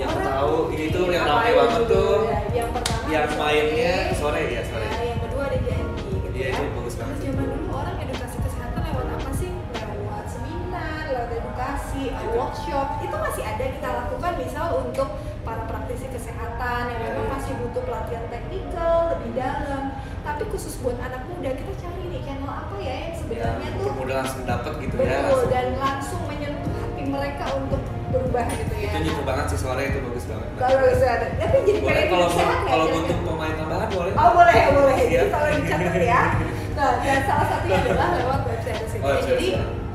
yang 0.00 0.10
aku 0.10 0.20
tahu, 0.22 0.54
ini 0.70 0.84
tuh 0.88 1.04
yang 1.08 1.24
ramai 1.24 1.52
banget 1.52 1.82
tuh. 1.86 2.14
ya, 2.22 2.38
Yang 2.54 2.68
pertama 2.72 3.04
Yang 3.06 3.28
mainnya 3.36 3.94
Sore, 4.14 4.42
ya, 4.48 4.62
sore. 4.64 4.86
Nah, 4.86 5.02
yang 5.02 5.20
kedua 5.20 5.42
ada 5.44 5.58
janji 5.60 6.04
gitu 6.08 6.28
Iya, 6.32 6.46
ya. 6.46 6.52
itu 6.56 6.72
bagus 6.72 6.94
banget. 6.94 7.14
Terus 7.14 7.26
zaman 7.28 7.46
dulu 7.46 7.66
orang 7.74 7.96
edukasi 7.98 8.36
kesehatan 8.38 8.80
lewat 8.82 9.06
apa 9.10 9.30
sih? 9.34 9.50
Lewat 9.70 10.24
seminar, 10.26 11.00
lewat 11.06 11.30
edukasi, 11.34 12.02
uh, 12.06 12.16
Itu. 12.16 12.28
workshop. 12.34 12.86
Itu 13.00 13.16
masih 13.18 13.44
ada 13.44 13.64
kita 13.66 13.88
lakukan 13.90 14.32
misal 14.38 14.66
untuk 14.80 15.08
para 15.40 15.62
praktisi 15.64 16.06
kesehatan 16.06 16.80
yang 16.88 17.00
memang 17.02 17.20
Iya. 17.22 17.32
masih 17.34 17.52
butuh 17.58 17.82
pelatihan 17.82 18.24
teknikal 18.28 18.94
lebih 19.10 19.30
dalam. 19.34 19.82
Tapi 20.20 20.42
khusus 20.46 20.74
buat 20.78 20.96
anak 20.96 21.22
muda 21.26 21.50
kita 21.50 21.72
cari 21.78 22.04
nih 22.06 22.20
channel 22.22 22.46
apa 22.46 22.74
ya 22.78 22.94
yang 22.94 23.08
Ya, 23.10 23.18
sebenarnya 23.18 23.68
tuh 23.74 23.92
mudah 23.94 24.16
langsung 24.18 24.42
dapat 24.44 24.72
gitu 24.78 24.94
ya. 24.96 25.02
betul 25.02 25.16
langsung. 25.18 25.48
dan 25.48 25.66
langsung 25.76 26.20
menyentuh 26.24 26.72
hati 26.74 27.02
mereka 27.04 27.44
untuk 27.54 27.80
berubah 28.10 28.44
gitu 28.50 28.74
ya. 28.76 28.90
Itu 28.90 28.98
nyukur 29.06 29.24
banget 29.24 29.44
sih 29.54 29.58
sore 29.62 29.82
itu 29.86 29.98
bagus 30.02 30.24
banget. 30.26 30.48
kalau 30.58 30.76
bisa 30.90 31.06
ada, 31.06 31.26
tapi 31.38 31.56
jadi 31.64 31.78
boleh 31.80 31.94
pengen 31.94 32.10
kalau 32.10 32.28
sehat 32.34 32.58
kalau 32.66 32.84
kira-kira? 32.84 33.00
untuk 33.00 33.18
pemain 33.24 33.54
tambahan 33.54 33.88
boleh. 33.94 34.12
Oh 34.18 34.30
boleh 34.34 34.54
ya 34.54 34.68
boleh. 34.74 34.96
Jadi 34.98 35.14
Siap. 35.14 35.28
kalau 35.30 35.48
dicatat 35.54 35.94
ya. 36.02 36.22
Nah, 36.70 36.92
dan 37.04 37.20
salah 37.28 37.46
satunya 37.48 37.76
adalah 37.84 38.08
lewat 38.18 38.40
web 38.46 38.60
series 38.66 38.92
ini. 38.94 39.02
Oh, 39.04 39.10
series, 39.20 39.26
Jadi 39.30 39.48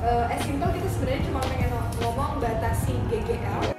eh, 0.06 0.34
as 0.34 0.42
simple 0.44 0.70
kita 0.72 0.88
sebenarnya 0.92 1.22
cuma 1.28 1.40
pengen 1.44 1.70
ngomong 2.00 2.32
batasi 2.40 2.94
GGL. 3.12 3.75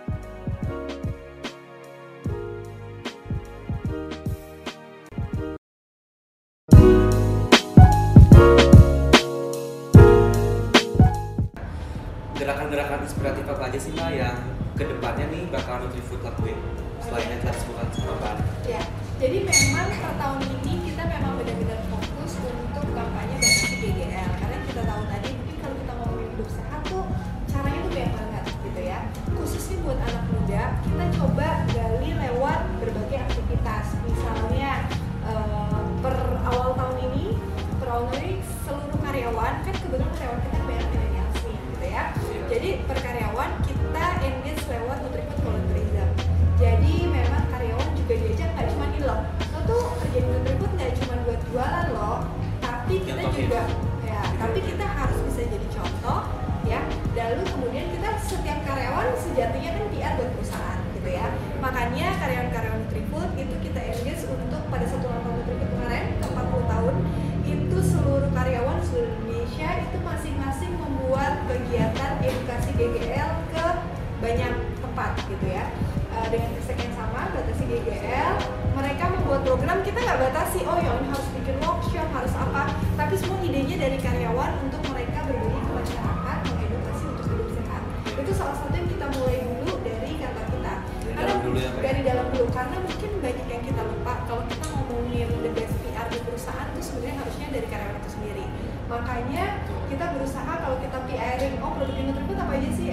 Dengan 76.26 76.50
hashtag 76.58 76.78
yang 76.82 76.94
sama 76.98 77.20
batasi 77.30 77.64
GGL 77.70 78.34
mereka 78.76 79.04
membuat 79.14 79.40
program 79.46 79.78
kita 79.86 79.98
nggak 80.02 80.18
batasi 80.26 80.60
oh 80.66 80.76
ya 80.82 80.92
ini 80.98 81.08
harus 81.08 81.28
bikin 81.38 81.56
workshop 81.62 82.08
harus 82.12 82.34
apa. 82.36 82.62
Tapi 82.96 83.14
semua 83.16 83.38
idenya 83.40 83.76
dari 83.78 83.98
karyawan 84.00 84.52
untuk 84.66 84.82
mereka 84.90 85.24
berbagi 85.24 85.60
ke 85.62 85.72
masyarakat 85.72 86.38
mengedukasi 86.50 87.04
untuk 87.08 87.26
hidup 87.30 87.48
sehat. 87.56 87.82
Itu 88.20 88.32
salah 88.36 88.56
satu 88.58 88.74
yang 88.74 88.88
kita 88.90 89.06
mulai 89.16 89.36
dulu 89.44 89.72
dari 89.80 90.12
kata 90.20 90.42
kita. 90.50 90.74
Dari 90.82 91.14
Karena 91.16 91.24
dalam 91.24 91.38
dulu 91.44 91.56
ya, 91.56 91.68
Mbak? 91.72 91.82
dari 91.84 92.00
dalam 92.04 92.26
dulu. 92.34 92.46
Karena 92.52 92.76
mungkin 92.82 93.10
banyak 93.22 93.46
yang 93.48 93.62
kita 93.64 93.82
lupa 93.86 94.12
kalau 94.28 94.42
kita 94.50 94.64
ngomongin 94.74 95.28
the 95.40 95.50
best 95.56 95.74
PR 95.84 96.06
di 96.12 96.18
perusahaan 96.24 96.66
itu 96.74 96.82
sebenarnya 96.82 97.16
harusnya 97.22 97.46
dari 97.54 97.66
karyawan 97.70 97.96
itu 98.02 98.10
sendiri. 98.12 98.44
Makanya 98.86 99.44
kita 99.86 100.04
berusaha 100.18 100.52
kalau 100.58 100.76
kita 100.82 100.98
PRing 101.06 101.54
oh 101.62 101.70
produk 101.74 101.96
Nutrifood 101.96 102.38
apa 102.42 102.52
aja 102.58 102.70
sih 102.74 102.86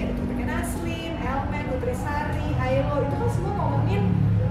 ada 0.54 0.62
Nutrikena 0.62 0.62
Slim, 0.70 1.12
Elmen, 1.18 1.64
Nutrisari, 1.66 2.46
Ailo 2.62 2.96
itu 3.02 3.14
kan 3.18 3.30
semua 3.34 3.52
ngomongin 3.58 4.02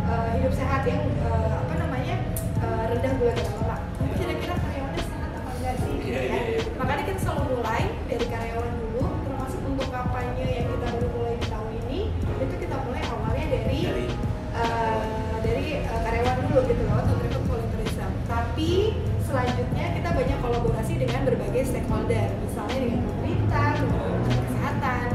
eh, 0.03 0.29
hidup 0.35 0.53
sehat 0.53 0.83
yang 0.83 0.99
eh, 0.99 1.53
apa 1.63 1.73
namanya 1.79 2.15
eh, 2.59 2.83
rendah 2.91 3.13
gula 3.15 3.31
lemak 3.31 3.79
tapi 3.95 4.13
kira-kira 4.19 4.53
karyawannya 4.59 4.99
sehat 4.99 5.31
apa 5.31 5.49
enggak 5.55 5.75
sih 5.79 5.91
gitu 5.95 6.11
Iya, 6.11 6.19
ya 6.19 6.27
iya, 6.27 6.41
iya. 6.59 6.61
makanya 6.75 7.03
kita 7.07 7.19
selalu 7.23 7.43
mulai 7.55 7.83
dari 8.11 8.25
karyawan 8.27 8.73
dulu 8.83 9.05
termasuk 9.23 9.61
untuk 9.63 9.87
kampanye 9.89 10.47
yang 10.59 10.67
kita 10.67 10.87
baru 10.91 11.07
mulai 11.15 11.35
di 11.39 11.47
tahun 11.47 11.71
ini 11.87 11.99
itu 12.43 12.55
kita 12.59 12.75
mulai 12.83 13.01
awalnya 13.07 13.45
dari 13.47 13.79
dari 13.87 14.07
eh, 14.59 15.35
dari 15.39 15.65
eh, 15.87 15.99
karyawan 16.03 16.35
dulu 16.51 16.59
gitu 16.67 16.81
lewat 16.83 17.05
Nutrifood 17.07 17.43
volunteerism. 17.47 18.11
Tapi 18.27 18.71
selanjutnya 19.23 19.85
kita 19.95 20.09
banyak 20.11 20.39
kolaborasi 20.43 20.93
dengan 20.99 21.21
berbagai 21.23 21.63
stakeholder, 21.63 22.27
misalnya 22.43 22.77
dengan 22.77 22.99
pemerintah, 23.07 23.69
dengan 23.79 24.39
kesehatan, 24.51 25.07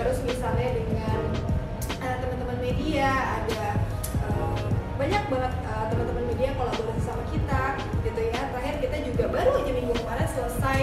terus 0.00 0.24
misalnya 0.24 0.80
dengan 0.80 1.20
eh, 2.00 2.16
teman-teman 2.24 2.56
media, 2.64 3.36
ada 3.36 3.76
eh, 4.24 4.60
banyak 4.96 5.24
banget 5.28 5.52
eh, 5.60 5.84
teman-teman 5.92 6.24
media 6.32 6.56
kolaborasi 6.56 7.02
sama 7.04 7.24
kita, 7.28 7.76
gitu 8.00 8.20
ya. 8.32 8.40
Terakhir 8.48 8.76
kita 8.80 8.96
juga 9.04 9.24
baru 9.28 9.60
aja 9.60 9.72
minggu 9.76 9.92
kemarin 10.00 10.28
selesai 10.32 10.80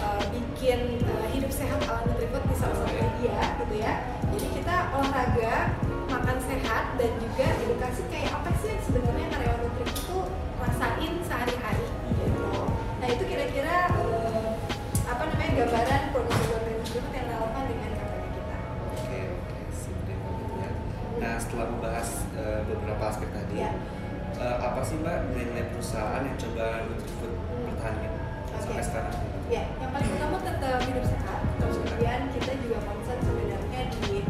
eh, 0.00 0.22
bikin 0.32 0.80
eh, 1.04 1.26
hidup 1.36 1.52
sehat 1.52 1.76
ala 1.84 2.08
Nutrifood 2.08 2.40
di 2.48 2.56
salah 2.56 2.76
satu 2.80 2.88
media, 2.96 3.36
gitu 3.60 3.74
ya. 3.76 3.92
Jadi 4.32 4.46
kita 4.56 4.76
olahraga, 4.96 5.54
makan 6.08 6.38
sehat 6.48 6.84
dan 6.96 7.12
juga 7.20 7.46
edukasi 7.68 8.00
kayak 8.08 8.32
apa 8.32 8.48
sih 8.64 8.72
yang 8.72 8.80
sebenarnya 8.80 9.26
karyawan 9.28 9.60
Nutrifood 9.60 9.92
itu 9.92 10.18
rasain 10.56 11.12
sehari-hari 11.28 11.86
gitu. 12.16 12.48
Nah 12.96 13.08
itu 13.12 13.24
kira-kira 13.28 13.92
eh, 13.92 14.48
apa 15.04 15.22
namanya 15.28 15.52
gambaran 15.52 16.02
Nah, 21.34 21.42
setelah 21.42 21.66
membahas 21.66 22.30
eh, 22.38 22.62
beberapa 22.62 23.10
aspek 23.10 23.26
tadi, 23.34 23.58
Ya. 23.58 23.74
eh, 24.38 24.56
apa 24.62 24.78
sih 24.86 25.02
mbak 25.02 25.34
nilai-nilai 25.34 25.66
perusahaan 25.74 26.22
yang 26.22 26.38
coba 26.38 26.86
Nutrifood 26.86 27.34
pertahankan 27.74 28.12
sampai 28.54 28.78
Oke. 28.78 28.86
sekarang? 28.86 29.14
Ya, 29.50 29.66
yang 29.82 29.90
paling 29.90 30.14
utama 30.14 30.38
tetap 30.46 30.78
hidup 30.86 31.02
sehat. 31.02 31.42
Kemudian 31.58 32.20
kita 32.38 32.52
juga 32.62 32.78
concern 32.86 33.18
sebenarnya 33.18 33.82
di 33.98 34.22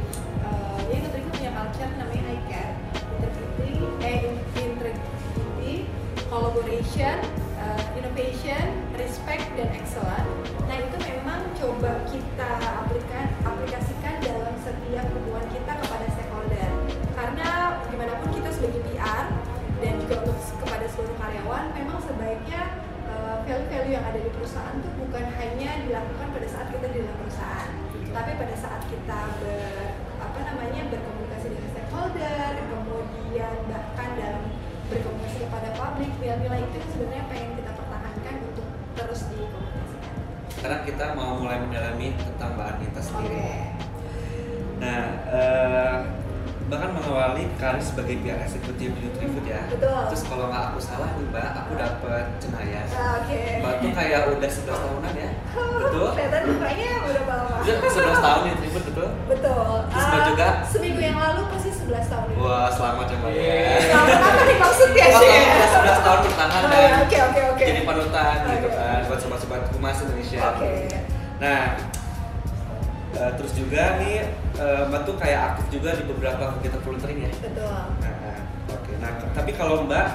uh, 0.48 0.80
jadi 0.88 1.00
Nutrifood 1.04 1.32
punya 1.36 1.50
culture 1.52 1.92
namanya 1.92 2.24
I 2.24 2.38
care, 2.48 2.72
integrity, 2.96 3.72
eh 4.00 4.18
integrity, 4.64 5.72
collaboration, 6.32 7.16
perusahaan 24.54 24.78
itu 24.78 24.90
bukan 25.02 25.26
hanya 25.34 25.70
dilakukan 25.82 26.28
pada 26.30 26.46
saat 26.46 26.66
kita 26.70 26.86
di 26.94 27.02
dalam 27.02 27.18
perusahaan, 27.26 27.70
tapi 28.14 28.30
pada 28.38 28.54
saat 28.54 28.82
kita 28.86 29.18
ber, 29.42 29.98
apa 30.22 30.38
namanya 30.46 30.82
berkomunikasi 30.94 31.46
dengan 31.50 31.68
stakeholder, 31.74 32.54
kemudian 32.70 33.54
bahkan 33.66 34.08
dalam 34.14 34.42
berkomunikasi 34.94 35.38
kepada 35.42 35.68
publik, 35.74 36.12
nilai-nilai 36.22 36.62
itu 36.70 36.78
sebenarnya 36.86 37.26
pengen 37.26 37.50
kita 37.58 37.70
pertahankan 37.74 38.34
untuk 38.46 38.66
terus 38.94 39.20
dikomunikasikan. 39.34 40.14
Sekarang 40.54 40.80
kita 40.86 41.04
mau 41.18 41.30
mulai 41.34 41.58
mendalami 41.58 42.06
tentang 42.14 42.50
Mbak 42.54 42.66
Anita 42.78 43.00
Oke. 43.02 43.06
sendiri. 43.10 43.42
Nah, 44.78 45.02
eh, 45.34 45.96
bahkan 46.70 46.90
mengawali 46.94 47.50
karir 47.58 47.82
sebagai 47.82 48.22
PR 48.22 48.38
eksekutif 48.38 48.94
di 48.94 49.00
Nutrifood 49.02 49.46
ya. 49.50 49.66
Betul. 49.66 50.14
Terus 50.14 50.22
kalau 50.30 50.46
nggak 50.46 50.62
aku 50.70 50.78
salah 50.78 51.10
Mbak, 51.34 51.50
aku 51.58 51.72
dapet 51.74 52.24
cenayas. 52.38 52.90
Ah, 52.94 53.18
Oke. 53.18 53.58
Mbak 53.58 53.74
tuh 53.76 53.90
kayak 53.90 54.20
udah 54.30 54.46
11 54.48 54.70
tahunan 54.70 55.12
ya, 55.18 55.28
betul? 55.50 56.08
Kelihatan 56.14 56.42
mukanya 56.46 56.88
udah 57.02 57.22
lama. 57.26 57.56
Udah 57.58 57.76
11 57.90 58.22
tahun 58.22 58.40
di 58.40 58.50
Nutrifood 58.54 58.84
betul? 58.86 59.08
Betul. 59.26 59.74
Terus 59.84 59.98
Ah, 59.98 60.08
Mbak 60.08 60.22
juga? 60.30 60.48
Seminggu 60.62 61.00
yang 61.02 61.18
lalu 61.18 61.40
pasti 61.50 61.70
11 61.74 62.06
tahun. 62.06 62.24
ini. 62.24 62.38
Wah, 62.38 62.68
selamat 62.70 63.06
ya 63.10 63.16
Mbak 63.18 63.32
ya. 63.34 63.50
Selamat 63.82 64.20
apa 64.22 64.42
nih 64.46 64.56
maksudnya 64.56 65.04
sih? 65.04 65.10
kalau 65.10 65.26
udah 65.26 65.68
11 65.74 66.06
tahun 66.06 66.18
bertahan 66.22 66.50
Oh, 66.54 66.70
dan 66.70 66.78
ya, 66.78 66.94
Oke 67.02 67.16
oke 67.20 67.40
oke. 67.50 67.64
jadi 67.64 67.80
panutan 67.82 68.34
gitu 68.46 68.54
Oke. 68.64 68.78
kan 68.78 69.00
buat 69.04 69.18
sobat-sobat 69.18 69.60
humas 69.74 69.96
Indonesia. 70.00 70.38
Oke. 70.48 70.72
Nah, 71.34 71.62
eh, 73.12 73.30
terus 73.34 73.52
juga 73.52 73.82
nih 73.98 74.14
eh, 74.54 74.82
Mbak 74.86 75.00
tuh 75.02 75.14
kayak 75.18 75.40
aktif 75.50 75.66
juga 75.72 75.98
di 75.98 76.06
beberapa 76.06 76.42
kegiatan 76.54 76.78
volunteering 76.80 77.26
ya. 77.26 77.30
Betul. 77.42 77.74
Nah, 77.98 78.38
oke. 78.70 78.90
Nah, 79.02 79.10
tapi 79.34 79.50
kalau 79.52 79.82
Mbak 79.82 80.06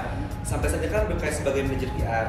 sampai 0.50 0.66
saja 0.66 0.86
kan 0.90 1.06
berkait 1.06 1.30
sebagai 1.30 1.62
manajer 1.62 1.90
PR. 1.94 2.26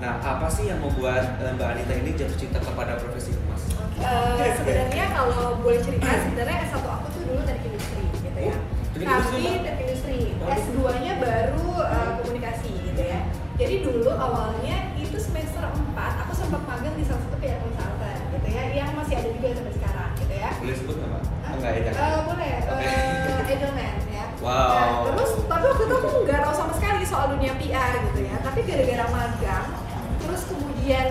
Nah, 0.00 0.16
apa 0.24 0.48
sih 0.48 0.72
yang 0.72 0.80
membuat 0.80 1.36
eh, 1.36 1.52
Mbak 1.52 1.68
Anita 1.68 1.92
ini 2.00 2.16
jatuh 2.16 2.38
cinta 2.40 2.58
kepada 2.64 2.96
profesi 2.96 3.36
humas? 3.36 3.62
Eh, 4.00 4.50
sebenarnya 4.56 5.04
kalau 5.12 5.60
boleh 5.60 5.80
cerita 5.84 6.08
sebenarnya 6.24 6.64
S1 6.64 6.80
aku 6.80 7.06
tuh 7.12 7.22
dulu 7.28 7.40
teknik 7.44 7.68
industri 7.68 8.02
gitu 8.24 8.40
ya. 8.40 8.56
Oh, 8.56 8.96
industri, 8.96 9.42
Mbak? 9.44 9.60
teknik 9.68 9.84
industri. 9.84 10.18
Waduh. 10.40 10.56
S2-nya 10.56 11.12
baru 11.20 11.68
eh, 11.84 12.10
komunikasi 12.24 12.70
gitu 12.88 13.02
ya. 13.04 13.20
Jadi 13.60 13.74
dulu 13.84 14.10
awalnya 14.16 14.76
itu 14.96 15.18
semester 15.20 15.60
4 15.68 16.22
aku 16.24 16.32
sempat 16.32 16.62
magang 16.64 16.94
di 16.96 17.04
salah 17.04 17.20
satu 17.20 17.36
PR 17.36 17.58
consultant 17.60 18.20
gitu 18.32 18.48
ya 18.48 18.62
yang 18.72 18.88
masih 18.96 19.14
ada 19.20 19.28
juga 19.28 19.48
sampai 19.52 19.74
sekarang 19.76 20.10
gitu 20.16 20.34
ya. 20.40 20.50
Boleh 20.56 20.74
sebut 20.78 20.94
nggak 20.96 21.10
Mbak? 21.12 21.22
Hah? 21.28 21.52
Enggak 21.52 21.72
ya? 21.76 21.90
Eh, 21.92 22.20
boleh, 22.24 22.52
Oke. 22.64 22.86
eh, 22.88 23.52
Edelman. 23.52 24.07
Wow. 24.38 24.70
Nah, 24.70 24.88
terus 25.10 25.30
tapi 25.50 25.64
waktu 25.66 25.84
itu 25.90 25.94
aku 25.98 26.08
nggak 26.22 26.40
tahu 26.46 26.54
sama 26.54 26.72
sekali 26.78 27.02
soal 27.02 27.26
dunia 27.34 27.52
PR 27.58 27.92
gitu 28.10 28.20
ya. 28.22 28.36
Tapi 28.38 28.58
gara-gara 28.62 29.06
magang, 29.10 29.66
terus 30.22 30.42
kemudian 30.46 31.06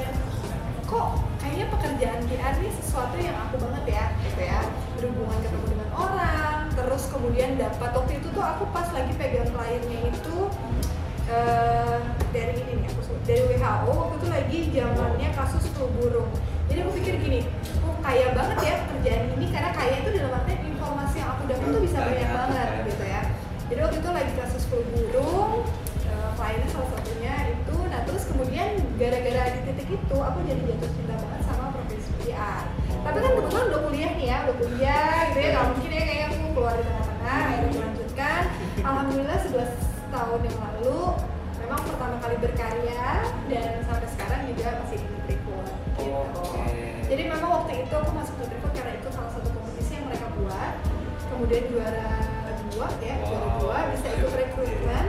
kok 0.87 1.07
kayaknya 1.43 1.65
pekerjaan 1.67 2.19
PR 2.31 2.53
ini 2.63 2.69
sesuatu 2.79 3.15
yang 3.19 3.35
aku 3.35 3.55
banget 3.59 3.83
ya, 3.99 4.05
gitu 4.23 4.41
ya. 4.47 4.59
Berhubungan 4.95 5.39
ketemu 5.43 5.65
dengan 5.75 5.89
orang, 5.91 6.57
terus 6.71 7.03
kemudian 7.11 7.49
dapat 7.59 7.89
waktu 7.91 8.13
itu 8.15 8.27
tuh 8.31 8.43
aku 8.43 8.63
pas 8.71 8.87
lagi 8.95 9.11
pegang 9.19 9.51
kliennya 9.51 9.99
itu 10.07 10.37
eh, 11.27 11.99
dari 12.31 12.53
ini 12.63 12.71
nih 12.79 12.87
aku 12.87 13.01
dari 13.27 13.43
WHO 13.59 13.91
waktu 13.91 14.15
itu 14.15 14.27
lagi 14.31 14.57
zamannya 14.71 15.29
kasus 15.35 15.67
flu 15.75 15.91
burung. 15.99 16.31
Jadi 16.71 16.79
aku 16.83 16.91
pikir 16.99 17.13
gini 17.19 17.39
oh 17.83 17.95
kaya 18.03 18.31
banget 18.35 18.57
ya 18.63 18.73
pekerjaan 18.87 19.23
ini 19.35 19.45
karena 19.51 19.71
kaya 19.75 19.93
itu 20.03 20.09
dalam 20.15 20.31
artian 20.35 20.61
informasi 20.67 21.15
yang 21.19 21.29
aku 21.35 21.43
dapat 21.47 21.67
tuh 21.71 21.81
bisa 21.83 21.97
banyak 22.03 22.29
banget 22.31 22.67
ya. 22.67 22.85
gitu 22.87 22.96
jadi 23.67 23.79
waktu 23.83 23.97
itu 23.99 24.09
lagi 24.15 24.33
kasus 24.39 24.63
flu 24.71 24.79
burung 24.95 25.67
eh, 26.07 26.29
kliennya 26.39 26.67
salah 26.71 26.89
satunya 26.95 27.35
itu 27.51 27.77
nah 27.91 28.01
terus 28.07 28.23
kemudian 28.31 28.69
gara-gara 28.95 29.43
di 29.51 29.59
titik 29.67 29.89
itu 29.99 30.17
aku 30.17 30.37
jadi 30.47 30.61
jatuh 30.71 30.89
cinta 30.95 31.15
banget 31.19 31.41
sama 31.43 31.65
profesi 31.75 32.11
PR 32.23 32.63
tapi 33.03 33.17
kan 33.19 33.31
kebetulan 33.35 33.65
udah 33.71 33.81
kuliah 33.87 34.11
nih 34.15 34.27
ya 34.31 34.37
udah 34.47 34.55
kuliah 34.55 35.15
gitu 35.31 35.39
ya 35.43 35.49
nggak 35.51 35.65
mungkin 35.71 35.89
ya 35.91 36.03
kayak 36.07 36.25
aku 36.27 36.35
keluar 36.55 36.73
di 36.75 36.83
tengah-tengah 36.87 37.35
akhirnya 37.37 37.69
melanjutkan 37.75 38.41
alhamdulillah 38.83 39.37
11 39.43 40.13
tahun 40.15 40.39
yang 40.47 40.57
lalu 40.63 41.01
memang 41.59 41.79
pertama 41.83 42.15
kali 42.23 42.35
berkarya 42.39 43.05
dan 43.51 43.71
sampai 43.83 44.07
sekarang 44.15 44.39
juga 44.47 44.67
masih 44.79 44.97
di 45.03 45.07
Nutrifund 45.11 45.67
gitu. 45.99 46.15
Oke. 46.39 46.63
Jadi 47.11 47.21
memang 47.27 47.49
waktu 47.59 47.71
itu 47.83 47.93
aku 47.93 48.11
masuk 48.15 48.33
Nutrifund 48.39 48.73
karena 48.73 48.91
ikut 48.95 49.11
salah 49.11 49.31
satu 49.35 49.47
kompetisi 49.51 49.91
yang 49.99 50.05
mereka 50.07 50.27
buat 50.39 50.73
kemudian 51.27 51.63
juara 51.67 52.36
dua 52.77 52.87
ya 53.01 53.15
juara 53.25 53.49
dua 53.57 53.79
bisa 53.97 54.07
ikut 54.21 54.33
rekrutmen 54.37 55.05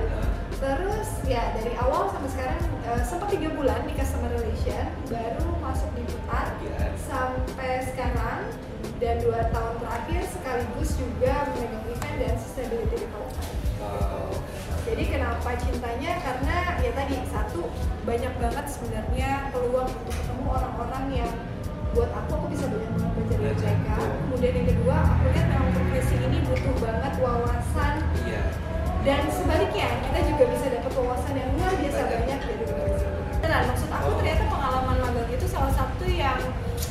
terus 0.59 1.09
ya 1.29 1.53
dari 1.55 1.77
awal 1.79 2.09
sampai 2.11 2.31
sekarang 2.33 2.61
eh, 2.89 3.03
sempat 3.05 3.29
tiga 3.29 3.53
bulan 3.53 3.85
di 3.85 3.93
customer 3.93 4.33
relation 4.33 4.89
baru 5.13 5.49
masuk 5.61 5.91
di 5.95 6.09
Iya. 6.59 6.91
sampai 7.07 7.73
sekarang 7.87 8.41
dan 8.99 9.23
dua 9.23 9.47
tahun 9.55 9.75
terakhir 9.79 10.23
sekaligus 10.27 10.91
juga 10.99 11.47
memegang 11.55 11.87
event 11.87 12.17
dan 12.19 12.35
sustainability. 12.43 13.07
Wow. 13.79 14.35
Jadi 14.87 15.05
kenapa 15.07 15.51
cintanya? 15.63 16.13
Karena 16.19 16.57
ya 16.83 16.91
tadi 16.99 17.17
satu 17.31 17.71
banyak 18.03 18.35
banget 18.43 18.67
sebenarnya 18.67 19.31
peluang 19.55 19.87
untuk 19.87 20.15
ketemu 20.19 20.47
orang-orang 20.51 21.05
yang 21.15 21.33
buat 21.91 22.11
aku 22.13 22.31
aku 22.35 22.47
bisa 22.49 22.65
banyak 22.67 22.91
banget 22.93 23.13
belajar 23.15 23.39
dari 23.65 23.77
mereka. 23.79 23.95
Kemudian 24.21 24.53
yang 24.55 24.69
kedua 24.69 24.97
aku 25.09 25.25
lihat 25.29 25.47
memang 25.49 25.71
profesi 25.73 26.15
ini 26.17 26.39
butuh 26.43 26.75
banget 26.79 27.13
wawasan 27.19 27.95
Iya. 28.21 28.43
dan 29.03 29.21
sebaliknya 29.29 29.89
kita 30.03 30.19
juga 30.27 30.45
bisa 30.49 30.67
dapat 30.71 30.93
wawasan 30.95 31.33
yang 31.35 31.49
luar 31.55 31.73
biasa 31.75 32.01
Banyak. 32.01 32.19
banyak 32.19 32.39
dari 32.41 32.57
profesi. 32.63 33.07
Benar, 33.39 33.61
maksud 33.65 33.89
aku 33.89 34.09
ternyata 34.17 34.45
pengalaman 34.47 34.97
magang 34.99 35.31
itu 35.31 35.47
salah 35.47 35.73
satu 35.73 36.05
yang 36.05 36.39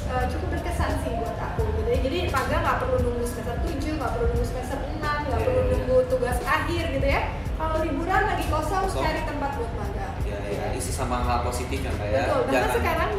eh, 0.08 0.24
cukup 0.28 0.48
berkesan 0.52 0.92
sih 1.02 1.12
buat 1.14 1.36
aku 1.38 1.62
gitu 1.74 1.88
ya. 1.88 2.00
Jadi 2.02 2.18
magang 2.28 2.62
nggak 2.62 2.78
perlu 2.80 2.98
nunggu 3.02 3.26
semester 3.26 3.56
7, 3.62 3.70
nggak 3.94 4.12
perlu 4.12 4.26
nunggu 4.28 4.46
semester 4.46 4.78
6, 4.80 4.98
nggak 4.98 5.38
Iya, 5.38 5.46
perlu 5.46 5.62
iya. 5.62 5.72
nunggu 5.74 5.96
tugas 6.08 6.38
akhir 6.42 6.84
gitu 6.92 7.08
ya. 7.08 7.22
Kalau 7.54 7.78
liburan 7.82 8.22
lagi 8.24 8.46
kosong, 8.48 8.84
Kosong. 8.86 9.02
cari 9.02 9.22
tempat 9.24 9.52
buat 9.56 9.72
magang. 9.76 10.14
Ya, 10.24 10.38
ya, 10.46 10.66
isi 10.72 10.92
sama 10.92 11.18
hal 11.20 11.42
positif 11.42 11.80
ya 11.80 11.90
mbak 11.92 12.08
ya. 12.08 12.22
Betul, 12.24 12.42
Jangan- 12.48 12.74
sekarang 12.76 13.10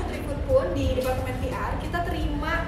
pun 0.48 0.64
di 0.72 0.96
Departemen 0.96 1.36
PR 1.38 1.72
kita 1.78 1.98
terima 2.02 2.64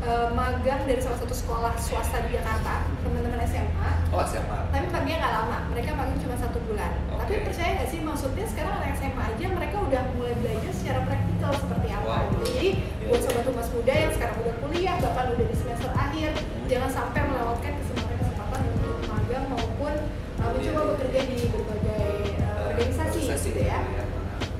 eh, 0.00 0.28
magang 0.30 0.84
dari 0.84 1.00
salah 1.00 1.18
satu 1.18 1.32
sekolah 1.32 1.74
swasta 1.76 2.22
di 2.22 2.32
Jakarta, 2.32 2.74
teman-teman 3.00 3.42
SMA 3.42 3.90
Oh 4.08 4.22
SMA. 4.22 4.58
tapi 4.70 4.86
magangnya 4.86 5.16
nggak 5.18 5.34
lama 5.34 5.58
mereka 5.68 5.90
magang 5.92 6.18
cuma 6.18 6.36
satu 6.36 6.58
bulan 6.62 6.92
Oke. 7.08 7.18
tapi 7.18 7.32
percaya 7.42 7.70
nggak 7.74 7.88
sih 7.88 8.00
maksudnya 8.00 8.46
sekarang 8.46 8.72
anak 8.76 8.94
SMA 8.94 9.22
aja 9.26 9.46
mereka 9.50 9.76
udah 9.80 10.02
mulai 10.14 10.34
belajar 10.36 10.72
secara 10.72 11.00
praktikal 11.02 11.50
seperti 11.54 11.88
apa 11.90 12.04
Wow. 12.04 12.22
gitu 12.30 12.44
jadi 12.48 12.68
Iya, 12.70 13.06
buat 13.06 13.20
sobat 13.20 13.44
humas 13.44 13.68
muda 13.70 13.92
yang 13.94 14.12
sekarang 14.12 14.36
udah 14.38 14.54
kuliah 14.60 14.94
bahkan 14.98 15.26
udah 15.30 15.46
di 15.46 15.56
semester 15.56 15.90
akhir 15.92 16.30
Hmm. 16.32 16.66
jangan 16.66 16.90
sampai 16.90 17.20
melewatkan 17.22 17.72
kesempatan 17.74 18.16
kesempatan 18.16 18.60
untuk 18.70 18.96
magang 19.04 19.44
maupun 19.46 19.94
uh, 20.38 20.50
mencoba 20.50 20.80
bekerja 20.90 21.20
di 21.26 21.38
berbagai 21.46 22.06
uh, 22.40 22.70
organisasi 22.70 23.20
gitu 23.42 23.60
ya 23.62 23.80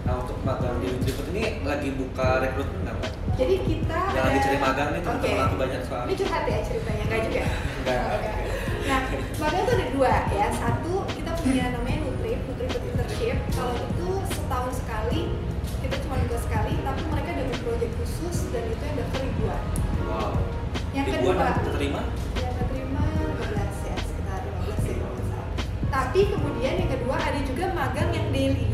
Nah 0.05 0.21
untuk 0.21 0.37
magang 0.41 0.77
di 0.79 0.89
lagi 1.65 1.89
buka 1.93 2.29
rekrutmen 2.41 2.81
nggak 2.83 2.95
mbak? 2.95 3.13
jadi 3.35 3.55
kita 3.59 3.99
Yang 4.07 4.23
lagi 4.23 4.31
ada- 4.31 4.45
cari 4.47 4.59
magang 4.61 4.89
nih 4.89 5.01
teman-teman 5.01 5.35
Oke. 5.35 5.45
aku 5.45 5.57
banyak 5.59 5.81
soalnya. 5.83 6.07
Ini 6.07 6.15
curhat 6.17 6.45
ya 6.45 6.59
ceritanya, 6.63 7.03
enggak 7.05 7.21
juga? 7.21 7.43
Enggak. 7.43 8.01
Oke. 8.07 8.31
Nah, 8.85 9.01
magang 9.41 9.63
tuh 9.65 9.75
ada 9.75 9.87
dua 9.91 10.13
ya. 10.31 10.47
Satu, 10.53 10.93
kita 11.11 11.31
punya 11.35 11.65
namanya 11.71 11.99
Nutrip, 12.01 12.41
Nutrip 12.47 12.83
Internship. 12.85 13.39
Kalau 13.51 13.75
itu 13.75 14.09
setahun 14.31 14.73
sekali, 14.77 15.21
kita 15.81 15.97
cuma 15.99 16.15
dua 16.23 16.39
sekali, 16.39 16.73
tapi 16.79 17.03
mereka 17.05 17.31
dapat 17.35 17.59
proyek 17.61 17.91
khusus 17.97 18.37
dan 18.51 18.65
itu 18.67 18.83
yang 18.83 18.97
daftar 18.97 19.21
ribuan. 19.21 19.63
Wow. 20.05 20.33
Yang 20.93 21.05
Ribuan 21.09 21.35
kedua, 21.35 21.47
yang 21.49 21.75
terima? 21.75 22.01
yang 22.37 22.55
keterima 22.55 23.03
15 23.35 23.77
ya, 23.83 23.97
sekitar 23.99 24.41
15 24.63 24.83
ya 24.85 24.95
kalau 24.95 25.17
nggak. 25.19 25.47
Tapi 25.91 26.21
kemudian 26.29 26.75
yang 26.77 26.91
kedua 26.93 27.17
ada 27.19 27.41
juga 27.41 27.65
magang 27.73 28.11
yang 28.11 28.29
daily. 28.31 28.65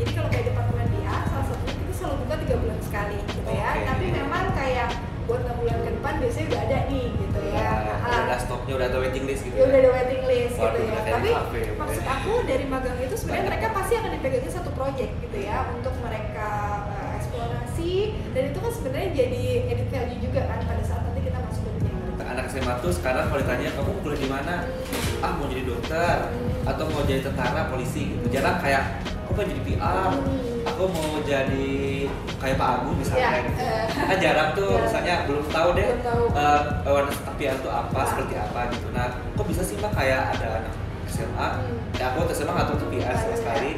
Buat 5.31 5.47
enam 5.47 5.57
bulan 5.63 5.79
ke 5.79 5.91
depan 5.95 6.13
biasanya 6.19 6.47
udah 6.51 6.61
ada 6.61 6.79
nih 6.91 7.07
gitu 7.15 7.39
ya. 7.47 7.55
Ya, 7.55 7.95
Ah, 8.03 8.19
udah 8.27 8.39
stoknya 8.43 8.73
udah 8.75 8.87
ada 8.91 8.99
waiting 8.99 9.25
list 9.25 9.43
gitu 9.47 9.55
ya 9.55 9.63
udah 9.63 9.79
ada 9.79 9.91
waiting 9.95 10.23
list 10.27 10.55
Waduh, 10.59 10.75
gitu 10.75 10.91
ya. 10.91 11.01
Tapi 11.07 11.29
kafe, 11.31 11.61
maksud 11.79 12.05
aku 12.05 12.33
dari 12.43 12.65
magang 12.67 12.99
itu 12.99 13.15
sebenarnya 13.15 13.45
mereka 13.47 13.67
pasti 13.71 13.93
akan 13.95 14.11
dipegangin 14.11 14.51
satu 14.51 14.71
project 14.75 15.13
gitu 15.23 15.39
ya 15.39 15.59
untuk 15.71 15.95
mereka 16.03 16.49
eh, 16.91 17.11
eksplorasi. 17.15 17.95
Dan 18.31 18.43
itu 18.51 18.59
kan 18.59 18.73
sebenarnya 18.75 19.09
jadi 19.17 19.43
edit 19.71 19.89
value 19.89 20.19
juga 20.21 20.41
kan 20.45 20.59
pada 20.61 20.83
saat 20.83 21.03
nanti 21.07 21.21
kita 21.23 21.39
masuk 21.39 21.63
ke 21.63 21.71
dunia 21.79 21.95
anak 22.21 22.45
SMA 22.47 22.75
tuh 22.79 22.91
sekarang 22.91 23.25
kalau 23.27 23.41
ditanya 23.41 23.69
kamu 23.73 23.91
kuliah 24.03 24.19
di 24.19 24.29
mana? 24.29 24.55
Ah 25.21 25.31
mau 25.35 25.47
jadi 25.47 25.63
dokter 25.63 26.17
atau 26.63 26.85
mau 26.89 27.03
jadi 27.05 27.23
tentara 27.23 27.63
polisi 27.67 28.03
gitu. 28.11 28.27
Jarang 28.29 28.59
kayak 28.59 28.83
aku 29.23 29.31
pengen 29.37 29.51
jadi 29.53 29.63
PR 29.69 30.11
aku 30.81 30.97
mau 30.97 31.21
jadi 31.21 31.69
kayak 32.41 32.57
Pak 32.57 32.69
Agung 32.73 32.97
misalnya 32.97 33.21
Ya, 33.23 33.41
gitu. 33.45 33.65
kan 34.01 34.17
jarang 34.17 34.51
tuh 34.57 34.73
Ya. 34.73 34.81
misalnya 34.81 35.15
belum 35.29 35.45
tahu 35.47 35.69
deh 35.77 35.87
Belum 35.87 36.01
tahu. 36.03 36.23
eh, 36.33 36.61
awareness 36.89 37.17
tentang 37.21 37.37
PR 37.37 37.55
itu 37.55 37.69
apa 37.71 37.93
Ah. 37.95 38.07
seperti 38.09 38.35
apa 38.35 38.61
gitu 38.73 38.87
nah 38.91 39.07
kok 39.13 39.45
bisa 39.45 39.61
sih 39.61 39.77
mbak 39.77 39.93
kayak 39.93 40.21
ada 40.33 40.47
anak 40.57 40.75
SMA 41.07 41.47
Hmm. 41.53 41.77
ya 41.93 42.05
aku 42.09 42.33
SMA 42.33 42.49
nggak 42.49 42.67
tahu 42.67 42.77
tuh 42.81 42.89
PR 42.89 43.13
sama 43.15 43.37
sekali 43.37 43.71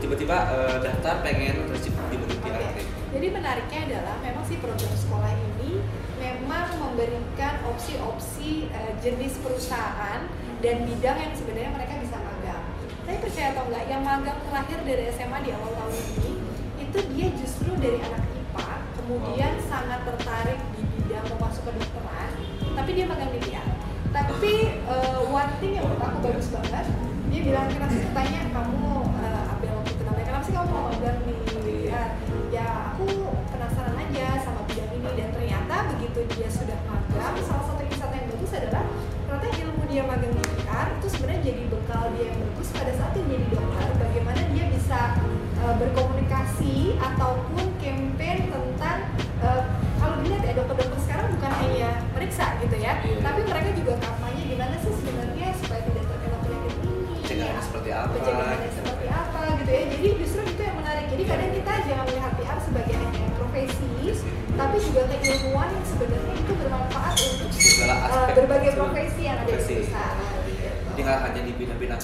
tiba-tiba 0.00 0.36
eh, 0.48 0.76
daftar 0.80 1.14
pengen 1.20 1.52
internship 1.60 1.92
di 2.08 2.16
bagian 2.16 2.40
PR 2.40 2.48
Oke. 2.48 2.64
kayak 2.64 2.76
gitu. 2.80 3.00
Jadi 3.12 3.26
menariknya 3.28 3.80
adalah 3.84 4.14
memang 4.18 4.44
sih 4.48 4.56
program 4.56 4.94
sekolah 4.96 5.32
ini 5.36 5.72
memang 6.16 6.66
memberikan 6.80 7.60
opsi-opsi 7.66 8.72
eh, 8.72 8.92
jenis 8.98 9.36
perusahaan 9.36 10.20
dan 10.58 10.76
bidang 10.82 11.18
yang 11.20 11.34
sebenarnya 11.34 11.70
mereka 11.70 12.00
bisa. 12.00 12.16
Tapi 13.02 13.18
percaya 13.18 13.50
atau 13.50 13.66
enggak, 13.66 13.84
yang 13.90 14.02
magang 14.06 14.38
terakhir 14.46 14.78
dari 14.86 15.10
SMA 15.10 15.38
di 15.42 15.50
awal 15.50 15.74
tahun 15.74 15.94
ini 15.98 16.30
itu 16.78 16.98
dia 17.18 17.26
justru 17.34 17.70
dari 17.82 17.98
anak 17.98 18.22
IPA, 18.30 18.70
kemudian 18.94 19.52
sangat 19.66 20.06
tertarik 20.06 20.60
di 20.78 20.82
bidang 20.86 21.26
mau 21.34 21.50
masuk 21.50 21.66
ke 21.66 21.72
dokteran, 21.82 22.30
tapi 22.78 22.90
dia 22.94 23.06
magang 23.10 23.30
di 23.34 23.40
PR. 23.42 23.66
Tapi 24.14 24.52
eh, 24.86 25.20
one 25.26 25.52
thing 25.58 25.72
yang 25.74 25.88
menurut 25.90 26.04
aku 26.04 26.18
bagus 26.30 26.48
banget, 26.54 26.86
dia 27.26 27.40
bilang 27.42 27.66
kenapa 27.74 27.90
sih 27.90 28.06
tanya 28.14 28.40
kamu 28.54 28.86
eh, 29.18 29.50
Abel 29.50 29.72
waktu 29.82 29.90
itu 29.98 30.02
namanya 30.06 30.26
kenapa 30.30 30.44
sih 30.46 30.54
kamu 30.54 30.66
mau 30.70 30.82
magang 30.86 31.18
di 31.26 31.34
PR? 31.66 32.08
Ya 32.54 32.66
aku 32.94 33.08
penasaran 33.50 33.98
aja 33.98 34.26
sama 34.46 34.62
bidang 34.70 34.90
ini 34.94 35.10
dan 35.18 35.28
ternyata 35.34 35.74
begitu 35.96 36.18
dia 36.38 36.46
sudah 36.46 36.78
magang, 36.86 37.34
salah 37.42 37.64
satu 37.66 37.82
insight 37.82 38.14
yang 38.14 38.26
bagus 38.30 38.52
adalah 38.54 38.84
ternyata 39.26 39.48
ilmu 39.58 39.82
dia 39.90 40.02
magang 40.06 40.41
dia 42.10 42.24
yang 42.26 42.38
bagus 42.42 42.68
pada 42.70 42.92
saat 42.92 43.12
dia 43.12 43.24
jadi 43.24 43.46
dokter, 43.48 43.88
bagaimana 43.96 44.40
dia 44.50 44.64
bisa 44.68 44.98
eh, 45.56 45.74
berkomunikasi 45.78 46.74
ataupun 46.98 47.64
campaign 47.78 48.38
tentang 48.48 48.98
eh, 49.40 49.62
kalau 49.96 50.14
dilihat 50.18 50.42
ya 50.42 50.52
dokter-dokter 50.56 50.98
sekarang 51.00 51.26
bukan 51.32 51.52
hanya 51.58 51.90
meriksa 52.12 52.58
gitu 52.58 52.76
ya, 52.76 52.92
Iya. 53.00 53.18
tapi 53.20 53.40
mereka 53.42 53.70
juga 53.72 53.92
kampanye 53.98 54.42
gimana 54.46 54.74
sih 54.76 54.92
sebenarnya 54.92 55.46
supaya 55.56 55.80
tidak 55.80 56.04
terkena 56.04 56.36
penyakit 56.40 56.74
ini. 56.80 56.92
Pencegahannya 57.22 57.62
seperti 57.62 57.90
apa, 57.92 58.12
Pencegahannya 58.12 58.56
gitu. 58.60 58.76
seperti 58.76 59.06
apa 59.08 59.40
gitu 59.56 59.70
ya. 59.70 59.82
Jadi 59.88 60.08
justru 60.18 60.40
itu 60.44 60.60
yang 60.60 60.76
menarik. 60.76 61.04
Jadi 61.06 61.22
kadang 61.24 61.50
kita 61.52 61.72
jangan 61.86 62.04
melihat 62.04 62.32
PR 62.34 62.58
sebagai 62.58 62.94
hanya 62.98 63.22
profesi, 63.32 63.88
tapi 64.52 64.76
juga 64.78 65.02
keilmuan 65.08 65.68
yang 65.70 65.86
sebenarnya 65.86 66.34
itu 66.36 66.52
bermanfaat 66.52 67.14
untuk 67.16 67.50
segala 67.52 67.94
aspek 68.04 68.34
berbagai 68.36 68.72
profesi 68.74 69.20
yang 69.22 69.38
ada 69.38 69.48
di 69.48 69.54
perusahaan. 69.54 70.16
gitu. 70.44 70.68
jadi 70.92 71.00
nggak 71.02 71.18
hanya 71.24 71.40
di 71.42 71.51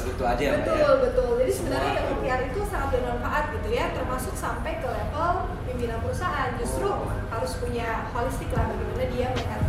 aja 0.04 0.42
ya 0.42 0.50
mbak 0.54 0.66
ya 0.66 0.78
Betul, 0.78 0.92
betul. 1.02 1.30
Jadi 1.40 1.52
sebenarnya 1.52 1.92
ilmu 1.98 2.14
PR 2.22 2.40
itu 2.46 2.61
sangat 2.64 2.88
bermanfaat 2.94 3.44
gitu 3.58 3.68
ya, 3.70 3.84
termasuk 3.90 4.34
sampai 4.34 4.72
ke 4.78 4.88
level 4.88 5.30
pimpinan 5.64 5.98
perusahaan. 6.00 6.50
Justru 6.56 6.87
Oh. 6.88 7.11
harus 7.28 7.52
punya 7.61 8.08
holistik 8.11 8.50
lah 8.50 8.66
bagaimana 8.66 9.04
dia 9.12 9.26
melihat 9.30 9.62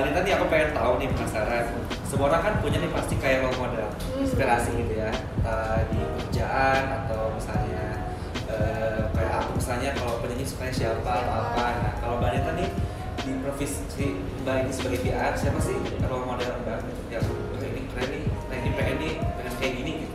Anita 0.00 0.20
nih 0.22 0.32
aku 0.32 0.44
pengen 0.48 0.70
tahu 0.72 0.92
nih 0.96 1.08
penasaran. 1.12 1.64
Semua 2.08 2.26
orang 2.26 2.42
kan 2.42 2.54
punya 2.58 2.78
nih 2.80 2.90
pasti 2.90 3.14
kayak 3.16 3.44
role 3.44 3.58
model 3.60 3.86
Hmm. 3.86 4.24
inspirasi 4.24 4.70
gitu 4.74 4.94
ya. 4.96 5.10
Entah 5.12 5.84
di 5.86 5.98
pekerjaan 6.00 6.82
atau 7.04 7.30
misalnya 7.32 7.84
eh, 8.48 9.00
kayak 9.12 9.34
aku 9.40 9.50
misalnya 9.56 9.90
kalau 9.94 10.18
ini 10.24 10.42
sukanya 10.42 10.74
siapa 10.74 11.12
atau 11.22 11.32
apa. 11.44 11.64
Nah 11.78 11.92
kalau 12.00 12.14
mbak 12.18 12.32
Anita 12.32 12.52
nih 12.56 12.68
di 13.20 13.32
profesi 13.44 14.06
mbak 14.42 14.56
ini 14.64 14.72
sebagai 14.72 15.00
PR 15.04 15.32
siapa 15.36 15.60
sih 15.60 15.76
role 16.02 16.24
model 16.24 16.50
mbak? 16.64 16.80
Gitu 16.82 17.00
yang 17.12 17.24
"Wah, 17.24 17.60
ini 17.62 17.80
keren 17.86 18.08
nih 18.08 18.22
nah 18.48 18.56
ini 18.56 18.70
pengen 18.74 18.96
nih 18.98 19.12
pengen 19.36 19.52
kayak 19.60 19.72
gini 19.76 19.92
gitu. 20.02 20.14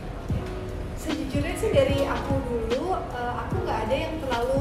Sejujurnya 0.96 1.54
sih 1.54 1.70
dari 1.70 1.98
aku 2.02 2.34
dulu, 2.42 2.84
eh, 2.92 3.32
aku 3.38 3.54
nggak 3.62 3.78
ada 3.86 3.94
yang 3.96 4.14
terlalu 4.18 4.58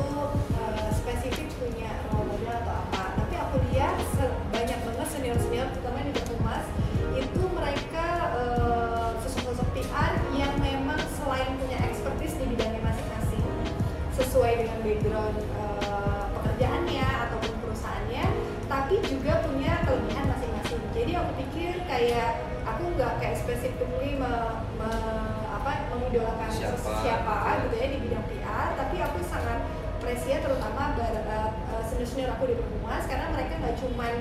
background 14.96 15.36
eh, 15.36 16.24
pekerjaannya 16.32 17.08
ataupun 17.28 17.54
perusahaannya, 17.60 18.26
tapi 18.66 18.96
juga 19.04 19.44
punya 19.44 19.74
kelebihan 19.84 20.26
masing-masing. 20.32 20.80
Jadi 20.96 21.12
aku 21.20 21.32
pikir 21.44 21.72
kayak 21.84 22.30
aku 22.64 22.84
nggak 22.96 23.14
kayak 23.20 23.36
specifically 23.36 24.16
me- 24.16 24.56
me- 24.80 25.36
apa 25.52 25.72
mengidolakan 25.92 26.48
Siapa. 26.48 26.92
siapa 27.04 27.36
gitu 27.68 27.76
ya 27.76 27.88
di 27.92 27.98
bidang 28.08 28.26
PR, 28.32 28.68
tapi 28.80 28.96
aku 29.04 29.20
sangat 29.28 29.60
appreciate 30.00 30.40
terutama 30.40 30.96
bar- 30.96 31.12
eh, 31.28 31.50
eh, 31.52 31.84
senior-senior 31.92 32.32
aku 32.32 32.44
di 32.48 32.56
Perhumas 32.56 33.04
karena 33.04 33.28
mereka 33.36 33.54
nggak 33.60 33.76
cuman 33.82 34.14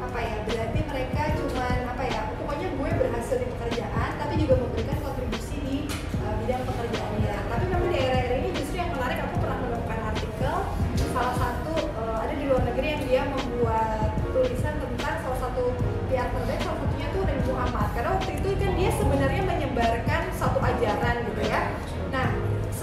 apa 0.00 0.18
ya 0.18 0.36
berarti 0.46 0.80
mereka 0.80 1.22
cuman 1.36 1.76
apa 1.86 2.02
ya 2.06 2.20
pokoknya 2.38 2.68
gue 2.72 2.90
berhasil 2.96 3.36
di 3.36 3.46
pekerjaan 3.48 4.10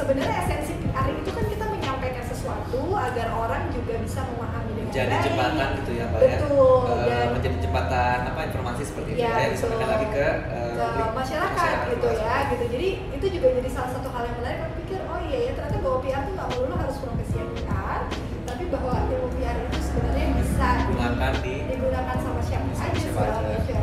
sebenarnya 0.07 0.37
esensi 0.41 0.73
PR 0.81 1.07
itu 1.11 1.29
kan 1.29 1.45
kita 1.45 1.65
menyampaikan 1.67 2.23
sesuatu 2.25 2.79
agar 2.97 3.27
orang 3.29 3.63
juga 3.69 3.93
bisa 3.99 4.23
memahami 4.25 4.71
dengan 4.73 4.91
jadi 4.93 5.11
baik. 5.11 5.23
jembatan 5.25 5.67
gitu 5.75 5.91
ya 5.93 6.05
mbak 6.07 6.21
ya 6.21 6.37
Betul, 6.39 6.79
Eh, 6.87 7.03
dan- 7.03 7.31
menjadi 7.35 7.57
jembatan 7.59 8.17
apa 8.25 8.41
informasi 8.45 8.81
seperti 8.81 9.09
itu 9.11 9.19
Ya, 9.19 9.35
ya 9.35 9.47
disampaikan 9.51 9.83
betul. 9.83 9.93
lagi 9.93 10.07
ke 10.09 10.27
eh, 10.47 10.71
ke 10.71 10.83
publik, 10.87 11.11
masyarakat, 11.13 11.75
gitu 11.89 12.07
ya 12.15 12.35
gitu 12.47 12.65
jadi 12.69 12.87
itu 13.11 13.25
juga 13.29 13.47
jadi 13.53 13.69
salah 13.69 13.91
satu 13.91 14.07
hal 14.09 14.23
yang 14.23 14.37
menarik 14.37 14.59
aku 14.61 14.73
pikir 14.79 14.99
oh 15.03 15.19
iya 15.21 15.39
ya 15.41 15.51
ternyata 15.53 15.77
bahwa 15.77 15.97
PR 15.99 16.21
itu 16.21 16.31
nggak 16.33 16.47
melulu 16.49 16.75
harus 16.77 16.97
profesi 16.97 17.35
yang 17.35 17.49
PR 17.53 17.99
tapi 18.47 18.63
bahwa 18.69 18.93
ilmu 19.05 19.27
PR 19.35 19.57
itu 19.59 19.77
sebenarnya 19.83 20.25
bisa 20.37 20.67
gunakan 20.87 21.33
di 21.37 21.53
digunakan 21.67 22.15
sama 22.17 22.41
siapa 22.41 22.67
aja 22.71 22.95
siapa 22.95 23.21
aja. 23.21 23.41
gitu. 23.59 23.75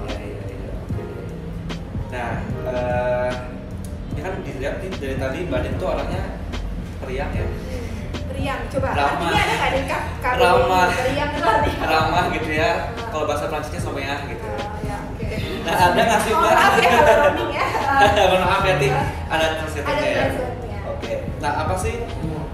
Iya, 0.00 0.16
iya, 0.16 0.42
iya. 0.48 0.68
Oke. 0.80 1.04
Nah, 2.10 2.32
eh 2.66 3.19
dilihat 4.60 4.76
nih 4.76 4.92
dari 4.92 5.16
tadi 5.16 5.38
Mbak 5.48 5.60
Din 5.64 5.74
tuh 5.80 5.88
orangnya 5.88 6.22
periang 7.00 7.32
ya, 7.32 7.48
Riang, 8.30 8.60
coba 8.68 8.88
Ramah. 8.92 9.32
artinya 9.32 9.40
ada 9.58 9.78
nggak 9.80 10.02
kak? 10.20 10.32
Ramah. 10.36 10.88
Riang 10.92 11.30
kenal 11.32 11.56
nih. 11.60 11.74
ramah 11.80 12.24
gitu 12.30 12.50
ya. 12.52 12.70
Kalau 13.10 13.24
bahasa 13.24 13.48
Prancisnya 13.48 13.80
someah 13.80 14.20
gitu. 14.28 14.44
Ah, 14.44 14.76
ya, 14.84 14.96
oke. 15.02 15.26
Nah, 15.64 15.74
ada 15.82 16.00
nggak 16.04 16.20
sih 16.20 16.30
Oh, 16.30 16.38
Mbak? 16.38 16.52
maaf 16.52 16.76
ya 16.76 16.88
kalau 16.90 17.16
roaming 17.18 17.50
ya. 17.50 17.66
Mohon 18.30 18.42
maaf 18.44 18.62
ya, 18.62 18.74
Tik. 18.76 18.92
Ada 19.26 19.44
translatornya 19.56 20.08
ya. 20.12 20.24
Oke. 20.86 21.14
Nah, 21.40 21.52
apa 21.58 21.74
sih 21.74 21.94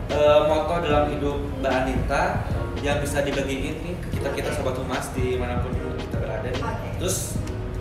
eh, 0.09 0.38
moto 0.47 0.75
dalam 0.81 1.05
hidup 1.11 1.37
Mbak 1.59 1.73
Anita 1.77 2.23
yang 2.81 3.03
bisa 3.03 3.19
dibagiin 3.21 3.77
nih 3.83 3.95
ke 3.99 4.09
kita 4.12 4.29
kita 4.31 4.51
sobat 4.53 4.79
humas 4.79 5.11
di 5.11 5.35
mana 5.35 5.59
pun 5.59 5.75
kita 5.75 6.16
berada 6.16 6.47
nih. 6.47 6.62
Oke. 6.62 6.88
Terus 6.99 7.35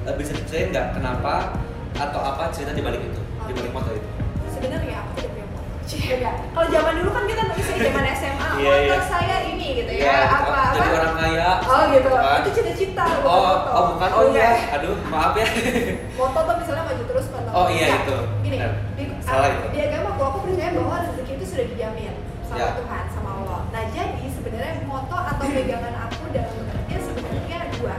eh, 0.03 0.15
bisa 0.17 0.33
diceritain 0.33 0.73
nggak 0.73 0.87
kenapa 0.93 1.53
atau 1.95 2.21
apa 2.21 2.49
cerita 2.51 2.73
di 2.73 2.81
balik 2.81 2.99
itu, 3.01 3.21
di 3.47 3.53
balik 3.53 3.71
itu? 3.93 4.09
Sebenarnya 4.49 4.95
aku 5.01 5.11
tidak 5.15 5.29
punya 5.31 5.45
motor. 5.47 5.63
Enggak. 5.85 6.35
Kalau 6.49 6.67
zaman 6.67 6.93
dulu 6.97 7.09
kan 7.11 7.23
kita 7.25 7.41
nulisnya 7.45 7.77
zaman 7.79 8.03
SMA, 8.15 8.47
Iya, 8.55 8.71
motor 8.71 8.81
iya. 8.81 8.97
saya 9.05 9.37
ini 9.45 9.67
gitu 9.77 9.91
ya, 9.91 10.01
Iya, 10.01 10.17
apa 10.25 10.53
apa. 10.55 10.73
jadi 10.73 10.89
orang 10.95 11.13
kaya. 11.15 11.49
Oh 11.61 11.81
gitu. 11.89 12.09
Kan? 12.09 12.39
Itu 12.41 12.49
cita-cita 12.55 13.03
bukan 13.05 13.25
Oh, 13.25 13.39
moto. 13.43 13.69
oh 13.69 13.83
bukan. 13.93 14.09
Oh 14.09 14.23
iya. 14.29 14.49
Bukan. 14.49 14.73
Aduh, 14.75 14.95
maaf 15.09 15.33
ya. 15.35 15.47
Moto 16.19 16.39
tuh 16.41 16.55
misalnya 16.57 16.83
maju 16.83 17.03
terus 17.05 17.25
pantau. 17.29 17.53
Oh, 17.53 17.67
iya, 17.67 17.85
Enggak. 17.85 18.01
itu. 18.01 18.17
Gini, 18.41 18.57
di, 18.95 19.03
Salah 19.21 19.45
ah, 19.45 19.51
itu. 19.51 19.65
di 19.69 19.79
agama 19.81 20.07
aku 20.11 20.21
aku 20.23 20.37
percaya 20.45 20.71
bahwa 20.73 20.95
rezeki 21.01 21.33
itu 21.33 21.45
sudah 21.45 21.65
dijamin 21.67 22.13
sama 22.45 22.57
Ya. 22.61 22.67
Tuhan, 22.77 23.03
sama 23.09 23.29
Allah. 23.41 23.59
Nah 23.73 23.83
jadi 23.89 24.25
sebenarnya 24.29 24.73
moto 24.85 25.17
atau 25.17 25.43
pegangan 25.43 25.95
aku 26.05 26.21
dalam 26.29 26.53
bekerja 26.55 26.97
sebenarnya 27.01 27.57
dua. 27.73 27.95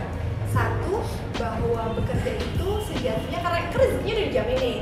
Satu 0.48 0.94
bahwa 1.36 1.82
bekerja 1.92 2.32
itu 2.32 2.68
sejatinya 2.86 3.38
karena 3.42 3.58
kan 3.60 3.74
rezekinya 3.74 4.12
udah 4.14 4.26
dijamin 4.30 4.56
nih. 4.56 4.78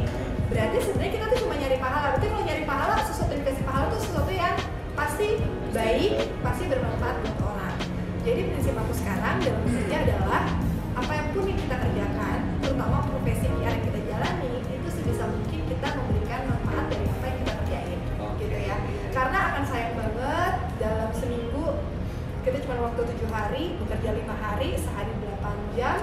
Berarti 0.55 0.79
sebenarnya 0.87 1.13
kita 1.19 1.25
tuh 1.35 1.39
cuma 1.43 1.55
nyari 1.59 1.77
pahala. 1.83 2.07
Berarti 2.15 2.27
kalau 2.31 2.45
nyari 2.47 2.63
pahala 2.63 2.95
sesuatu 3.03 3.31
yang 3.35 3.43
dikasih 3.43 3.65
pahala 3.67 3.85
tuh 3.91 4.01
sesuatu 4.07 4.31
yang 4.31 4.55
pasti 4.95 5.29
baik, 5.75 6.13
pasti 6.47 6.63
bermanfaat 6.71 7.17
buat 7.27 7.39
orang. 7.43 7.77
Jadi 8.23 8.41
prinsip 8.55 8.75
aku 8.79 8.95
sekarang 8.95 9.43
dalam 9.43 9.61
bekerja 9.67 9.97
adalah 10.07 10.47
apa 10.95 11.11
yang 11.11 11.27
pun 11.35 11.51
yang 11.51 11.59
kita 11.59 11.75
kerjakan, 11.75 12.39
terutama 12.63 13.03
profesi 13.03 13.47
PR 13.51 13.75
yang 13.75 13.83
kita 13.83 14.01
jalani, 14.07 14.55
itu 14.63 14.89
sebisa 14.95 15.27
mungkin 15.27 15.61
kita 15.67 15.89
memberikan 15.99 16.41
manfaat 16.47 16.87
dari 16.87 17.07
apa 17.11 17.25
yang 17.27 17.37
kita 17.43 17.53
kerjain, 17.59 17.99
gitu 18.39 18.59
ya. 18.63 18.77
Karena 19.11 19.39
akan 19.51 19.63
sayang 19.67 19.95
banget 19.99 20.55
dalam 20.79 21.11
seminggu 21.19 21.67
kita 22.47 22.63
cuma 22.63 22.75
waktu 22.87 23.01
tujuh 23.03 23.29
hari, 23.35 23.75
bekerja 23.83 24.11
lima 24.15 24.39
hari, 24.39 24.79
sehari 24.79 25.11
8 25.19 25.75
jam, 25.75 25.99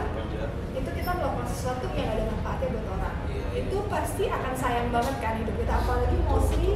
itu 0.76 0.90
kita 0.92 1.12
melakukan 1.16 1.48
sesuatu 1.48 1.88
yang 1.96 2.12
ada 2.12 2.28
manfaatnya 2.28 2.68
buat 2.76 2.88
orang 3.00 3.16
Iya. 3.32 3.51
Itu 3.62 3.78
pasti 3.88 4.24
akan 4.26 4.54
sayang 4.58 4.88
banget 4.90 5.16
kan 5.22 5.38
hidup 5.38 5.56
kita. 5.58 5.74
Apalagi 5.74 6.18
mostly 6.26 6.72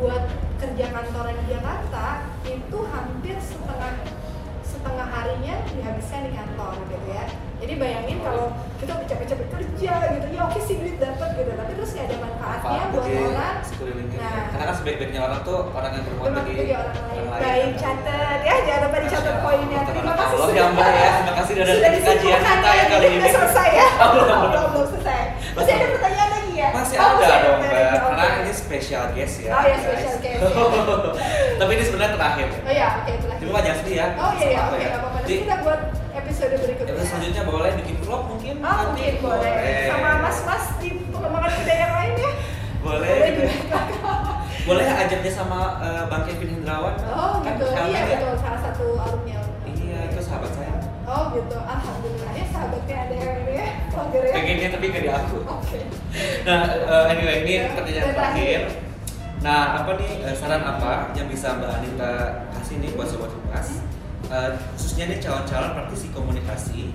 buat 0.00 0.24
kerja 0.56 0.86
kantoran 0.88 1.34
di 1.44 1.44
Jakarta 1.52 2.06
itu 2.48 2.78
hampir 2.88 3.36
setengah 3.38 3.92
setengah 4.62 5.06
harinya 5.06 5.54
dihabiskan 5.68 6.26
di 6.26 6.32
kantor 6.32 6.72
gitu 6.88 7.08
ya. 7.12 7.24
Jadi 7.62 7.72
bayangin 7.78 8.18
kalau 8.26 8.50
kita 8.82 8.98
udah 8.98 9.06
capek-capek 9.06 9.48
kerja 9.54 9.92
gitu 10.18 10.26
ya 10.34 10.40
oke 10.42 10.58
sih 10.58 10.74
duit 10.82 10.98
dapat 10.98 11.38
gitu 11.38 11.54
tapi 11.54 11.70
terus 11.78 11.90
nggak 11.94 12.06
ada 12.10 12.16
manfaatnya 12.18 12.82
Manfaat 12.82 12.90
buat 12.90 13.06
orang. 13.06 13.56
Nah. 14.18 14.44
Karena 14.50 14.64
kan 14.66 14.74
sebaik-baiknya 14.82 15.20
orang 15.22 15.40
tuh 15.46 15.58
orang 15.70 15.90
yang 15.94 16.04
berbuat 16.10 16.30
bagi 16.34 16.74
orang 16.74 16.96
lain. 16.98 17.24
baik 17.30 17.72
catat 17.78 18.38
ya 18.42 18.54
jangan 18.66 18.80
lupa 18.90 18.98
dicatat 19.06 19.36
poinnya. 19.38 19.80
Terima 19.86 20.12
kasih. 20.18 20.34
Allah 20.34 20.48
sudah 20.50 20.58
ya 20.58 20.74
Mbak 20.74 20.90
ya. 20.90 21.10
Terima 21.14 21.34
kasih 21.38 21.52
sudah 21.54 21.66
sudah 21.70 21.90
ke 21.90 22.00
kajian 22.02 22.40
kita 22.42 22.70
ya 22.74 22.84
kali 22.90 23.06
ini. 23.06 23.18
udah 23.22 23.32
selesai 23.38 23.68
ya. 23.70 23.88
Belum 24.50 24.66
belum 24.74 24.86
selesai. 24.90 25.20
Masih 25.54 25.72
ada 25.78 25.86
pertanyaan 25.94 26.21
ya 27.02 27.10
Oh, 27.12 27.18
ada 27.20 27.36
dong. 27.42 27.58
Mbak. 27.58 27.72
Oke. 27.72 28.00
Karena 28.12 28.24
ini 28.38 28.52
special 28.54 29.04
guest 29.12 29.36
ya. 29.38 29.50
Oh, 29.50 29.60
ya, 29.60 29.68
guys. 29.68 29.82
special 29.82 30.16
guest, 30.18 30.40
ya. 30.40 30.48
Tapi 31.58 31.70
ini 31.72 31.84
sebenarnya 31.84 32.12
terakhir. 32.14 32.46
oh 32.58 32.72
ya 32.72 32.86
oke 32.96 33.10
itu 33.12 33.26
lagi 33.26 33.40
Cuma 33.42 33.58
jangan 33.60 33.78
sedih 33.78 33.94
ya. 33.94 34.06
oh 34.16 34.30
iya 34.32 34.46
iya 34.48 34.60
oke 34.62 34.76
ya. 34.76 34.88
nggak 34.88 35.00
apa-apa 35.00 35.18
nanti 35.18 35.34
kita 35.38 35.56
buat 35.60 35.80
episode 36.12 36.54
berikutnya 36.56 36.92
episode 36.92 37.08
selanjutnya 37.08 37.42
boleh 37.44 37.70
bikin 37.76 37.96
vlog 38.00 38.22
mungkin. 38.28 38.54
oh 38.56 38.66
nanti. 38.72 39.02
mungkin 39.02 39.14
boleh 39.20 39.54
sama 39.84 40.10
mas-mas 40.20 40.64
di 40.78 40.88
pengembangan 41.06 41.50
budaya 41.52 41.78
yang 41.80 41.94
lain 41.94 42.12
ya 42.16 42.30
Boleh. 42.78 43.08
boleh 43.08 43.30
juga 43.32 43.80
Boleh 44.62 44.86
ajaknya 44.86 45.32
sama 45.32 45.58
eh, 45.80 46.02
Bang 46.06 46.22
Kevin 46.22 46.50
Hendrawan. 46.56 46.94
oh 47.04 47.34
Kan 47.40 47.58
gitu 47.58 47.66
iya 47.84 47.98
ya? 48.00 48.16
betul 48.16 48.34
salah 48.38 48.60
satu 48.60 48.84
alumni 48.96 49.32
alumni 49.36 49.70
Iya, 49.72 49.98
itu 50.08 50.20
sahabat 50.20 50.50
saya. 50.52 50.74
oh 51.04 51.22
gitu 51.30 51.56
alhamdulillah 51.58 52.30
ya 52.32 52.44
sahabatnya 52.48 52.96
ada 53.00 53.14
yang 53.16 53.36
ini 53.42 53.54
ya 53.56 53.66
ya 54.14 54.32
Pengennya 54.32 54.68
tapi 54.70 54.84
gak 54.88 55.02
di 55.02 55.10
aku. 55.10 55.36
oke 55.42 55.78
Nah, 56.42 56.60
eh, 56.68 57.04
anyway 57.08 57.36
ini 57.40 57.52
Ya, 57.54 57.64
pertanyaan 57.70 58.12
terakhir. 58.12 58.60
Nah, 59.40 59.60
apa 59.76 59.90
nih 59.96 60.10
eh, 60.22 60.34
saran 60.34 60.62
apa 60.62 61.10
yang 61.12 61.26
bisa 61.26 61.56
Mbak 61.56 61.70
Anita 61.72 62.12
kasih 62.52 62.76
nih 62.78 62.90
buat 62.92 63.08
sobat 63.08 63.32
humas? 63.32 63.68
Eh, 64.28 64.50
khususnya 64.72 65.04
nih 65.06 65.18
calon-calon 65.18 65.72
praktisi 65.74 66.06
komunikasi. 66.10 66.92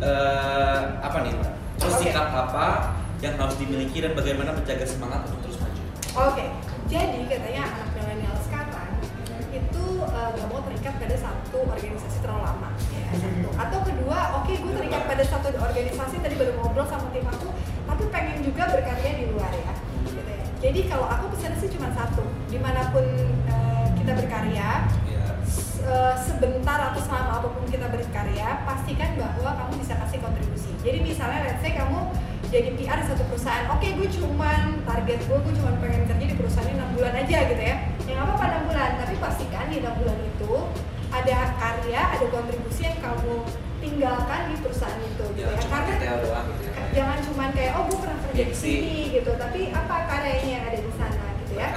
eh, 0.00 0.78
apa 0.98 1.18
nih 1.20 1.32
Mbak? 1.32 1.52
Terus 1.76 1.94
Oke. 1.94 2.02
sikap 2.06 2.28
apa 2.30 2.66
yang 3.18 3.36
harus 3.36 3.56
dimiliki 3.56 4.00
dan 4.00 4.12
bagaimana 4.12 4.50
menjaga 4.50 4.84
semangat 4.84 5.24
untuk 5.24 5.40
terus 5.42 5.58
maju? 5.58 5.80
Oke, 6.26 6.44
jadi 6.86 7.20
katanya 7.26 7.62
anak 7.70 7.88
milenial 7.94 8.36
sekarang 8.40 8.96
itu 9.50 9.84
nggak 10.00 10.46
mau 10.46 10.60
terikat 10.62 10.94
pada 10.96 11.16
satu 11.16 11.58
organisasi 11.66 12.18
terlalu 12.20 12.42
lama. 12.42 12.69
Atau 13.56 13.78
kedua, 13.82 14.18
oke 14.36 14.52
gue 14.52 14.72
terikat 14.72 15.02
pada 15.04 15.24
satu 15.24 15.46
organisasi 15.52 16.16
tadi 16.18 16.34
baru 16.34 16.52
ngobrol 16.56 16.86
sama 16.86 17.10
tim 17.10 17.26
aku, 17.26 17.48
tapi 17.84 18.02
pengen 18.08 18.40
juga 18.40 18.66
berkarya 18.66 19.10
di 19.14 19.24
luar 19.28 19.50
ya. 19.50 19.72
Gitu 20.02 20.20
ya. 20.20 20.42
Jadi 20.60 20.80
kalau 20.86 21.06
aku 21.06 21.24
pesan 21.32 21.56
sih 21.56 21.68
cuma 21.68 21.88
satu, 21.90 22.22
di 22.46 22.56
mana 22.56 22.88
pun 22.88 23.04
eh, 23.46 23.86
kita 23.96 24.12
berkarya, 24.14 24.86
Ya. 25.04 25.22
s- 25.42 25.82
eh, 25.82 26.14
sebentar 26.16 26.92
atau 26.92 27.00
selama 27.00 27.30
apa 27.38 27.48
pun 27.50 27.64
kita 27.66 27.86
berkarya, 27.86 28.48
pastikan 28.64 29.10
bahwa 29.16 29.50
kamu 29.56 29.72
bisa 29.78 29.94
kasih 29.98 30.18
kontribusi. 30.18 30.70
Jadi 30.80 30.98
misalnya, 31.02 31.40
let's 31.44 31.60
say 31.60 31.72
kamu 31.72 31.98
jadi 32.48 32.74
PR 32.74 32.98
di 32.98 33.06
satu 33.06 33.22
perusahaan, 33.26 33.68
oke 33.68 33.86
gue 33.86 34.08
cuman 34.10 34.60
target 34.82 35.20
gue, 35.22 35.38
gue 35.38 35.54
cuman 35.54 35.74
pengen 35.78 36.02
kerja 36.04 36.24
di 36.24 36.34
perusahaan 36.34 36.66
ini 36.66 36.76
6 36.76 36.96
bulan 36.96 37.14
aja 37.14 37.38
gitu 37.46 37.62
ya. 37.62 37.76
Ya 38.04 38.12
nggak 38.12 38.26
apa-apa 38.26 38.44
6 38.48 38.62
bulan, 38.66 38.90
tapi 38.98 39.14
pastikan 39.16 39.66
berkarya 39.70 40.58
ada 42.20 42.26
kontribusi 42.30 42.82
yang 42.86 42.98
kamu 43.02 43.34
tinggalkan 43.80 44.40
di 44.52 44.54
perusahaan 44.60 45.00
itu 45.00 45.24
gitu 45.34 45.48
ya. 45.48 45.56
cuma 45.56 45.76
karena 45.80 45.96
detail 45.96 46.16
doang 46.20 46.46
gitu 46.52 46.62
ya. 46.68 46.84
jangan 46.92 47.18
cuman 47.24 47.48
kayak 47.56 47.72
oh 47.80 47.82
gue 47.88 47.98
pernah 48.04 48.18
kerja 48.28 48.44
di 48.44 48.56
sini 48.56 48.96
gitu. 49.08 49.30
Tapi 49.40 49.60
apa 49.72 49.96
karyanya 50.04 50.50
yang 50.52 50.64
ada 50.68 50.78
di 50.84 50.92
sana 51.00 51.24
gitu 51.40 51.52
ya. 51.56 51.68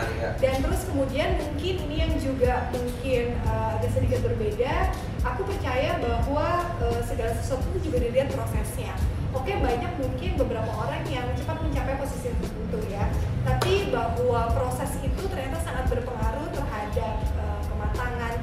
Dan 0.44 0.54
terus 0.60 0.82
kemudian 0.92 1.30
mungkin 1.40 1.74
ini 1.88 1.96
yang 2.04 2.14
juga 2.20 2.68
mungkin 2.76 3.24
uh, 3.48 3.80
agak 3.80 3.92
sedikit 3.96 4.20
berbeda 4.28 4.92
aku 5.24 5.42
percaya 5.48 5.96
bahwa 6.04 6.48
uh, 6.84 7.02
segala 7.08 7.32
sesuatu 7.40 7.64
itu 7.72 7.90
juga 7.92 7.98
dilihat 8.04 8.30
prosesnya. 8.36 8.92
Oke 9.34 9.56
banyak 9.58 9.98
mungkin 9.98 10.38
beberapa 10.38 10.70
orang 10.76 11.02
yang 11.10 11.26
cepat 11.40 11.58
mencapai 11.64 11.96
posisi 11.98 12.30
tertentu 12.36 12.80
ya. 12.92 13.08
Tapi 13.48 13.90
bahwa 13.90 14.52
proses 14.52 14.92
itu 15.00 15.24
ternyata 15.32 15.58
sangat 15.64 15.88
berpengaruh 15.90 16.52
terhadap 16.52 17.33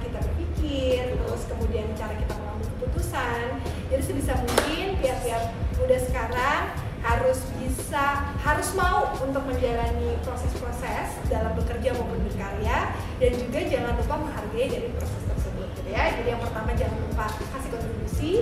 kita 0.01 0.19
berpikir 0.25 1.15
terus 1.17 1.43
kemudian 1.47 1.87
cara 1.95 2.15
kita 2.17 2.33
mengambil 2.37 2.67
keputusan. 2.77 3.47
Jadi 3.93 4.03
sebisa 4.03 4.33
mungkin 4.41 4.87
pihak-pihak 5.01 5.43
muda 5.81 5.99
sekarang 6.01 6.63
harus 7.01 7.41
bisa 7.57 8.29
harus 8.45 8.69
mau 8.77 9.09
untuk 9.25 9.41
menjalani 9.49 10.21
proses-proses 10.21 11.17
dalam 11.33 11.57
bekerja 11.57 11.97
maupun 11.97 12.21
berkarya 12.29 12.93
dan 13.17 13.31
juga 13.41 13.61
jangan 13.65 13.97
lupa 13.97 14.15
menghargai 14.21 14.69
dari 14.69 14.89
proses 14.93 15.23
tersebut 15.25 15.69
gitu 15.81 15.91
ya. 15.97 16.13
Jadi 16.21 16.29
yang 16.37 16.43
pertama 16.45 16.71
jangan 16.77 16.99
lupa 17.09 17.27
kasih 17.33 17.71
kontribusi 17.73 18.33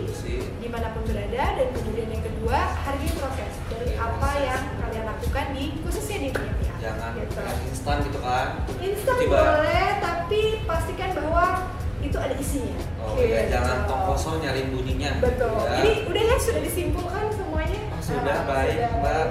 di 0.59 0.69
mana 0.69 0.91
pun 0.91 1.07
berada 1.07 1.45
dan 1.55 1.69
kemudian 1.71 2.09
yang 2.11 2.23
kedua 2.27 2.59
hargai 2.83 3.13
proses 3.15 3.53
dari 3.71 3.95
apa 3.95 4.31
yang 4.43 4.63
kalian 4.83 5.05
lakukan 5.07 5.47
di 5.55 5.65
khususnya 5.87 6.19
di 6.19 6.29
dunia 6.35 6.55
pihak 6.59 6.68
jangan 6.79 7.11
gitu. 7.15 7.41
instan 7.67 7.97
gitu 8.03 8.19
kan 8.19 8.47
instan 8.79 9.15
Tiba- 9.17 9.35
boleh 9.37 9.87
tapi 9.99 10.41
pastikan 10.63 11.11
bahwa 11.13 11.45
itu 11.99 12.15
ada 12.17 12.35
isinya 12.35 12.79
oh 12.99 13.15
iya 13.17 13.43
Gitu. 13.43 13.51
jangan 13.53 13.77
tong 13.85 14.03
kosong 14.07 14.39
nyari 14.39 14.63
bunyinya 14.69 15.11
betul 15.19 15.51
ya. 15.59 15.71
jadi 15.77 15.91
udah 16.07 16.23
ya 16.25 16.37
sudah 16.39 16.63
disimpulkan 16.63 17.25
semuanya 17.31 17.81
Oh, 17.89 18.01
sudah 18.01 18.31
Ah, 18.33 18.45
baik 18.47 18.73
sudah 18.73 18.91
mbak. 18.97 19.27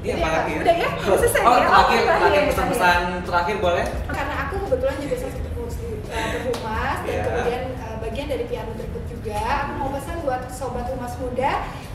Ini 0.00 0.06
Udah 0.06 0.16
apa 0.16 0.28
ya, 0.28 0.32
lagi 0.38 0.52
udah 0.56 0.76
ya? 0.76 0.88
Selesai 0.98 1.40
oh 1.40 1.50
ya? 1.50 1.60
Oh, 1.60 1.60
terakhir 1.60 2.00
terakhir, 2.00 2.04
terakhir 2.08 2.42
pesan-pesan 2.48 3.00
terakhir 3.22 3.56
boleh 3.58 3.84
karena 4.06 4.34
aku 4.42 4.54
kebetulan 4.62 4.96
juga 4.98 5.14
salah 5.18 5.34
satu 5.34 5.48
uh, 5.60 5.68
Perhumas 6.08 6.98
dan 7.00 7.18
kemudian 7.22 7.62
uh, 7.76 7.96
bagian 8.00 8.26
dari 8.26 8.44
PR 8.46 8.64
Nutrikut 8.66 9.04
juga 9.06 9.38
aku 9.60 9.72
mau 9.76 9.90
pesan 9.92 10.16
buat 10.20 10.42
sobat 10.48 10.86
humas 10.88 11.14
muda 11.16 11.50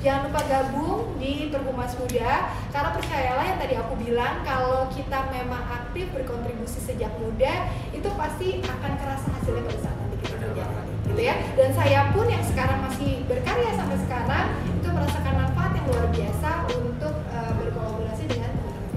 jangan 0.06 0.30
lupa 0.30 0.42
gabung 0.46 1.18
di 1.18 1.50
Perhumas 1.50 1.98
Muda 1.98 2.54
karena 2.70 2.90
percayalah 2.94 3.42
yang 3.42 3.58
tadi 3.58 3.74
aku 3.74 3.98
bilang 3.98 4.46
kalau 4.46 4.86
kita 4.94 5.34
memang 5.34 5.66
aktif 5.66 6.14
berkontribusi 6.14 6.78
sejak 6.78 7.10
muda 7.18 7.66
itu 7.90 8.06
pasti 8.14 8.62
akan 8.62 8.92
kerasa 9.02 9.34
hasilnya 9.34 9.66
pada 9.66 9.80
saat 9.82 9.98
nanti 9.98 10.18
kita 10.22 10.38
kerja 10.38 10.66
gitu 11.10 11.22
ya. 11.26 11.34
Dan 11.58 11.74
saya 11.74 12.14
pun 12.14 12.30
yang 12.30 12.46
sekarang 12.46 12.86
masih 12.86 13.26
berkarya 13.26 13.74
sampai 13.74 13.98
sekarang 14.06 14.48
itu 14.78 14.88
merasakan 14.94 15.34
manfaat 15.42 15.72
yang 15.74 15.86
luar 15.90 16.06
biasa 16.14 16.50
untuk 16.78 17.16
uh, 17.34 17.52
berkolaborasi 17.58 18.24
dengan 18.30 18.54
teman-teman. 18.54 18.94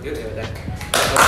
Ya 0.00 1.25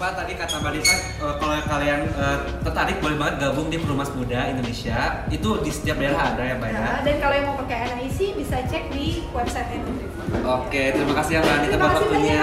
lupa 0.00 0.16
tadi 0.16 0.32
kata 0.32 0.64
Mbak 0.64 0.72
Dita, 0.80 0.96
eh, 0.96 1.34
kalau 1.36 1.54
kalian 1.60 2.00
eh, 2.08 2.38
tertarik 2.64 3.04
boleh 3.04 3.20
banget 3.20 3.34
gabung 3.36 3.68
di 3.68 3.76
Perumas 3.76 4.08
Muda 4.16 4.48
Indonesia. 4.48 5.28
Itu 5.28 5.60
di 5.60 5.68
setiap 5.68 6.00
daerah 6.00 6.32
ada 6.32 6.40
ya 6.40 6.56
Mbak 6.56 6.68
ya. 6.72 6.80
Nah, 6.80 6.98
dan 7.04 7.16
kalau 7.20 7.34
yang 7.36 7.46
mau 7.52 7.56
pakai 7.60 8.00
NIC 8.00 8.40
bisa 8.40 8.64
cek 8.64 8.96
di 8.96 9.28
website 9.36 9.68
Nutrifut. 9.84 10.24
Oke, 10.40 10.96
terima 10.96 11.14
kasih 11.20 11.32
ya 11.36 11.40
Mbak 11.44 11.52
Anita 11.52 11.76
buat 11.76 11.92
waktunya. 12.00 12.40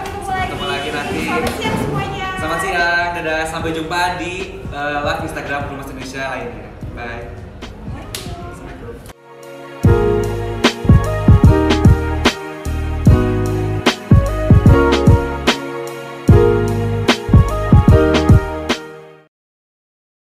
Sampai 0.00 0.44
ketemu 0.48 0.64
lagi. 0.64 0.88
Nanti. 0.88 1.20
Selamat 1.28 1.52
siang 1.60 1.76
semuanya. 1.76 2.28
Selamat 2.40 2.60
siang, 2.64 3.08
dadah. 3.20 3.42
Sampai 3.44 3.70
jumpa 3.76 4.00
di 4.16 4.32
eh, 4.64 4.98
live 5.04 5.22
Instagram 5.28 5.60
Perumas 5.68 5.88
Indonesia 5.92 6.22
lainnya. 6.24 6.68
Bye. 6.96 7.47